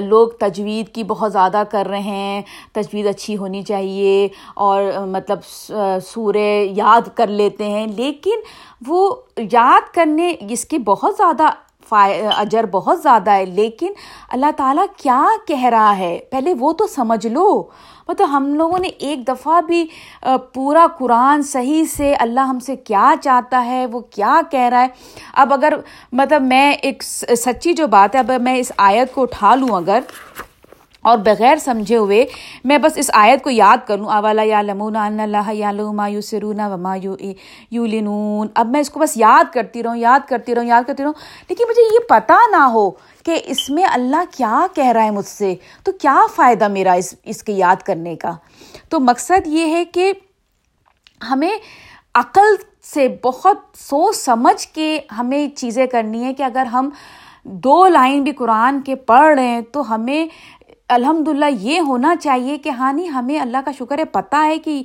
لوگ 0.02 0.28
تجوید 0.40 0.90
کی 0.90 1.04
بہت 1.04 1.32
زیادہ 1.32 1.64
کر 1.72 1.88
رہے 1.90 2.00
ہیں، 2.00 2.42
تجوید 2.72 3.08
اچھی 3.08 3.38
ہونی 3.38 3.62
چاہیے 3.62 4.28
اور 4.56 4.84
مطلب 5.08 5.44
سورے 6.06 6.68
یاد 6.76 7.10
کر 7.16 7.28
لیتے 7.28 7.70
ہیں۔ 7.70 7.88
لیکن 7.88 8.40
وہ 8.88 9.16
یاد 9.52 9.94
کرنے 9.94 10.34
اس 10.50 10.66
کے 10.66 10.80
بہت 10.80 11.16
زیادہ 11.18 11.50
اجر 11.92 12.66
بہت 12.72 13.02
زیادہ 13.02 13.32
ہے، 13.32 13.46
لیکن 13.46 13.94
اللہ 14.32 14.52
تعالیٰ 14.58 14.86
کیا 14.98 15.24
کہہ 15.48 15.66
رہا 15.66 15.98
ہے؟ 15.98 16.18
پہلے 16.32 16.54
وہ 16.60 16.72
تو 16.74 16.88
سمجھ 16.88 17.26
لو۔ 17.28 17.64
مطلب 18.08 18.28
ہم 18.32 18.54
لوگوں 18.56 18.80
نے 18.80 18.88
ایک 18.88 19.28
دفعہ 19.28 19.60
بھی 19.62 19.86
پورا 20.54 20.86
قرآن 20.98 21.42
صحیح 21.44 21.84
سے 21.88 22.14
اللہ 22.16 22.40
ہم 22.40 22.60
سے 22.60 22.76
کیا 22.76 23.14
چاہتا 23.24 23.66
ہے، 23.66 23.86
وہ 23.86 24.00
کیا 24.12 24.42
کہہ 24.52 24.70
رہا 24.70 24.82
ہے؟ 24.82 24.88
اب 25.34 25.54
اگر 25.54 25.74
مطلب 26.12 26.42
میں 26.44 26.72
ایک 26.72 27.04
سچی 27.04 27.74
جو 27.74 27.88
بات 27.88 28.16
ہے، 28.16 28.20
اب 28.20 28.32
میں 28.42 28.56
اس 28.58 28.72
آیت 28.78 29.14
کو 29.14 29.22
اٹھا 29.22 29.56
لوں 29.56 29.76
اگر۔ 29.78 30.00
اور 31.02 31.18
بغیر 31.18 31.56
سمجھے 31.56 31.98
ہوئے 31.98 32.26
میں 32.64 32.78
بس 32.78 32.92
اس 32.96 33.12
آیت 33.14 33.44
کو 33.44 33.50
یاد 33.50 33.78
کروں 33.88 34.06
اولا 34.06 34.44
یا 34.44 34.62
لمون 34.62 34.96
اللہ 34.96 35.54
یا 35.54 35.72
لما 35.72 36.08
یو 36.08 36.22
سرون 36.22 36.60
وما 36.60 36.96
یو 36.96 37.16
یو 37.72 37.86
لنون 37.86 38.48
اب 38.56 38.68
میں 38.68 38.80
اس 38.80 38.90
کو 38.90 39.00
بس 39.00 39.18
یاد 39.18 39.54
کرتی 39.54 39.84
رہوں، 39.84 39.96
یاد 39.96 40.20
کرتی 40.28 40.56
رہوں، 40.56 40.66
یاد 40.66 40.88
کرتی 40.88 41.04
رہوں۔ 41.04 41.14
لیکن 41.50 41.64
مجھے 41.70 41.82
یہ 41.82 42.00
پتہ 42.10 42.34
نہ 42.52 42.64
ہو 42.64 42.92
کہ 43.26 43.40
اس 43.46 43.70
میں 43.70 43.84
اللہ 43.94 44.24
کیا 44.38 44.66
کہہ 44.76 44.88
رہا 44.88 45.04
ہے 45.04 45.12
مجھ 45.12 45.26
سے۔ 45.26 45.56
تو 45.84 45.92
کیا 45.92 46.22
فائدہ 46.36 46.68
میرا 46.68 46.94
اس 46.94 47.16
اس 47.24 47.44
کے 47.44 47.54
یاد 47.54 47.76
کرنے 47.76 48.16
کا؟ 48.16 48.32
تو 48.90 49.00
مقصد 49.00 49.48
یہ 49.48 49.68
ہے 49.68 49.86
کہ 49.86 50.14
ہمیں 51.30 51.52
عقل 52.16 52.56
سے 52.84 53.08
بہت 53.24 53.58
سوچ 53.76 54.16
سمجھ 54.16 54.68
کے 54.68 55.00
ہمیں 55.18 55.48
چیزیں 55.50 55.86
کرنی 55.86 56.24
ہے 56.24 56.34
کہ 56.34 56.44
اگر 56.44 56.66
ہم 56.66 56.90
دو 57.44 57.88
لائن 57.88 58.24
بھی 58.24 58.32
قرآن 58.32 58.82
کے 58.82 58.96
پڑھ 58.96 59.40
رہے 59.40 59.48
ہیں 59.48 59.62
تو 59.62 59.96
ہمیں 59.96 60.26
الحمد 60.92 61.28
للہ 61.28 61.46
یہ 61.60 61.80
ہونا 61.80 62.16
چاہیے 62.16 62.58
کہ 62.58 62.70
ہاں 62.70 62.94
نہیں، 62.94 63.08
ہمیں 63.08 63.40
اللہ 63.40 63.58
کا 63.66 63.72
شکر 63.78 64.00
ہے، 64.00 64.06
پتہ 64.06 64.36
ہے 64.36 64.58
کہ 64.58 64.82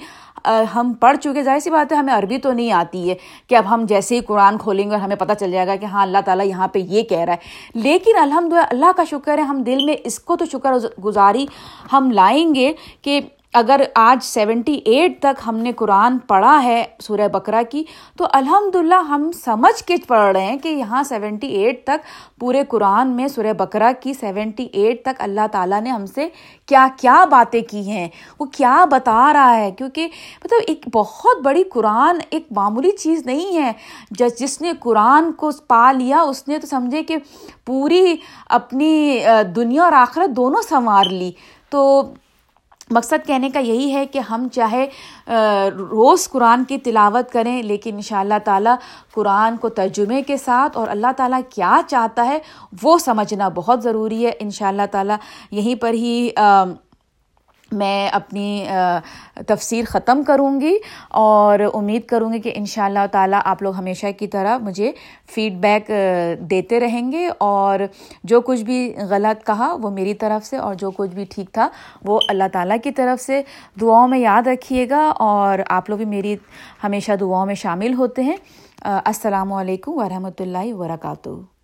ہم 0.74 0.92
پڑھ 1.00 1.16
چکے، 1.16 1.42
ظاہر 1.42 1.58
سی 1.58 1.70
بات 1.70 1.92
ہے، 1.92 1.96
ہمیں 1.96 2.12
عربی 2.14 2.38
تو 2.38 2.52
نہیں 2.52 2.72
آتی 2.72 3.10
ہے 3.10 3.14
کہ 3.48 3.54
اب 3.54 3.74
ہم 3.74 3.84
جیسے 3.88 4.14
ہی 4.16 4.20
قرآن 4.20 4.58
کھولیں 4.58 4.84
گے 4.84 4.94
اور 4.94 5.00
ہمیں 5.00 5.16
پتہ 5.16 5.32
چل 5.40 5.50
جائے 5.50 5.66
گا 5.66 5.76
کہ 5.76 5.84
ہاں 5.84 6.02
اللہ 6.02 6.18
تعالیٰ 6.24 6.46
یہاں 6.46 6.68
پہ 6.68 6.78
یہ 6.78 7.02
کہہ 7.02 7.18
رہا 7.18 7.32
ہے۔ 7.32 7.80
لیکن 7.80 8.18
الحمد 8.20 8.52
للہ 8.52 8.66
اللہ 8.70 8.92
کا 8.96 9.04
شکر 9.04 9.38
ہے، 9.38 9.42
ہم 9.42 9.62
دل 9.62 9.84
میں 9.84 9.96
اس 10.04 10.18
کو 10.18 10.36
تو 10.36 10.44
شکر 10.44 10.74
گزاری 11.04 11.46
ہم 11.92 12.10
لائیں 12.10 12.54
گے 12.54 12.72
کہ 13.02 13.20
اگر 13.56 13.80
آج 13.94 14.24
سیونٹی 14.24 14.74
ایٹ 14.84 15.18
تک 15.20 15.40
ہم 15.46 15.56
نے 15.56 15.72
قرآن 15.72 16.18
پڑھا 16.18 16.62
ہے 16.62 16.84
سورہ 17.02 17.28
بکرا 17.28 17.62
کی، 17.70 17.82
تو 18.18 18.26
الحمد 18.32 18.76
للہ 18.76 19.00
ہم 19.08 19.30
سمجھ 19.44 19.82
کے 19.84 19.96
پڑھ 20.08 20.32
رہے 20.32 20.44
ہیں 20.46 20.56
کہ 20.58 20.68
یہاں 20.68 21.02
سیونٹی 21.02 21.48
ایٹ 21.56 21.84
تک 21.84 22.04
پورے 22.40 22.62
قرآن 22.68 23.10
میں 23.16 23.28
سورہ 23.28 23.52
بکرا 23.52 23.92
کی 24.00 24.12
سیونٹی 24.12 24.66
ایٹ 24.72 25.02
تک 25.02 25.20
اللہ 25.20 25.46
تعالیٰ 25.52 25.80
نے 25.80 25.90
ہم 25.90 26.06
سے 26.06 26.28
کیا 26.66 26.86
کیا 26.96 27.24
باتیں 27.30 27.60
کی 27.70 27.80
ہیں، 27.90 28.08
وہ 28.40 28.44
کیا 28.44 28.84
بتا 28.90 29.32
رہا 29.32 29.56
ہے؟ 29.56 29.70
کیونکہ 29.70 30.08
مطلب 30.44 30.60
ایک 30.68 30.84
بہت 30.94 31.42
بڑی 31.42 31.62
قرآن 31.64 32.18
ایک 32.30 32.46
معمولی 32.50 32.90
چیز 32.90 33.26
نہیں 33.26 33.56
ہے۔ 33.62 33.72
جس 34.10 34.60
نے 34.60 34.72
قرآن 34.80 35.32
کو 35.32 35.50
پا 35.68 35.90
لیا، 35.92 36.20
اس 36.20 36.46
نے 36.48 36.58
تو 36.58 36.66
سمجھے 36.66 37.02
کہ 37.02 37.16
پوری 37.64 38.14
اپنی 38.50 39.20
دنیا 39.56 39.82
اور 39.82 39.92
آخرت 39.92 40.36
دونوں 40.36 40.62
سنوار 40.62 41.10
لی۔ 41.10 41.30
تو 41.70 42.02
مقصد 42.90 43.26
کہنے 43.26 43.48
کا 43.50 43.58
یہی 43.58 43.92
ہے 43.94 44.06
کہ 44.06 44.18
ہم 44.18 44.46
چاہے 44.52 44.86
روز 45.90 46.28
قرآن 46.30 46.64
کی 46.64 46.78
تلاوت 46.78 47.32
کریں، 47.32 47.62
لیکن 47.62 47.94
ان 47.94 48.00
شاء 48.00 48.20
اللہ 48.20 48.38
تعالیٰ 48.44 48.74
قرآن 49.14 49.56
کو 49.56 49.68
ترجمے 49.68 50.22
کے 50.22 50.36
ساتھ 50.36 50.76
اور 50.76 50.88
اللہ 50.88 51.12
تعالیٰ 51.16 51.40
کیا 51.50 51.80
چاہتا 51.88 52.26
ہے، 52.26 52.38
وہ 52.82 52.98
سمجھنا 52.98 53.48
بہت 53.48 53.82
ضروری 53.82 54.26
ہے۔ 54.26 54.32
ان 54.40 54.50
شاء 54.50 54.68
اللہ 54.68 54.86
تعالیٰ 54.90 55.16
یہیں 55.50 55.74
پر 55.74 55.94
ہی 55.94 56.28
میں 57.72 58.08
اپنی 58.08 58.66
تفسیر 59.46 59.84
ختم 59.88 60.22
کروں 60.22 60.60
گی 60.60 60.78
اور 61.08 61.58
امید 61.74 62.06
کروں 62.06 62.32
گی 62.32 62.38
کہ 62.38 62.52
ان 62.54 62.66
شاء 62.66 62.84
اللہ 62.84 63.06
تعالیٰ 63.12 63.40
آپ 63.44 63.62
لوگ 63.62 63.74
ہمیشہ 63.74 64.06
کی 64.18 64.26
طرح 64.26 64.58
مجھے 64.58 64.92
فیڈ 65.34 65.52
بیک 65.52 65.90
دیتے 66.50 66.80
رہیں 66.80 67.12
گے 67.12 67.28
اور 67.38 67.80
جو 68.24 68.40
کچھ 68.40 68.62
بھی 68.62 68.94
غلط 69.10 69.46
کہا 69.46 69.76
وہ 69.82 69.90
میری 69.90 70.14
طرف 70.14 70.46
سے 70.46 70.56
اور 70.56 70.74
جو 70.74 70.90
کچھ 70.90 71.10
بھی 71.10 71.24
ٹھیک 71.24 71.52
تھا 71.52 71.68
وہ 72.04 72.20
اللہ 72.28 72.44
تعالیٰ 72.52 72.76
کی 72.84 72.90
طرف 72.90 73.22
سے 73.22 73.42
دعاؤں 73.80 74.08
میں 74.08 74.18
یاد 74.18 74.46
رکھیے 74.46 74.88
گا 74.90 75.12
اور 75.16 75.58
آپ 75.68 75.90
لوگ 75.90 75.96
بھی 75.96 76.04
میری 76.04 76.36
ہمیشہ 76.84 77.12
دعاؤں 77.20 77.46
میں 77.46 77.54
شامل 77.54 77.94
ہوتے 77.94 78.22
ہیں۔ 78.22 78.36
السلام 78.82 79.52
علیکم 79.52 79.92
ورحمۃ 79.92 80.40
اللہ 80.40 80.74
وبرکاتہ۔ 80.74 81.55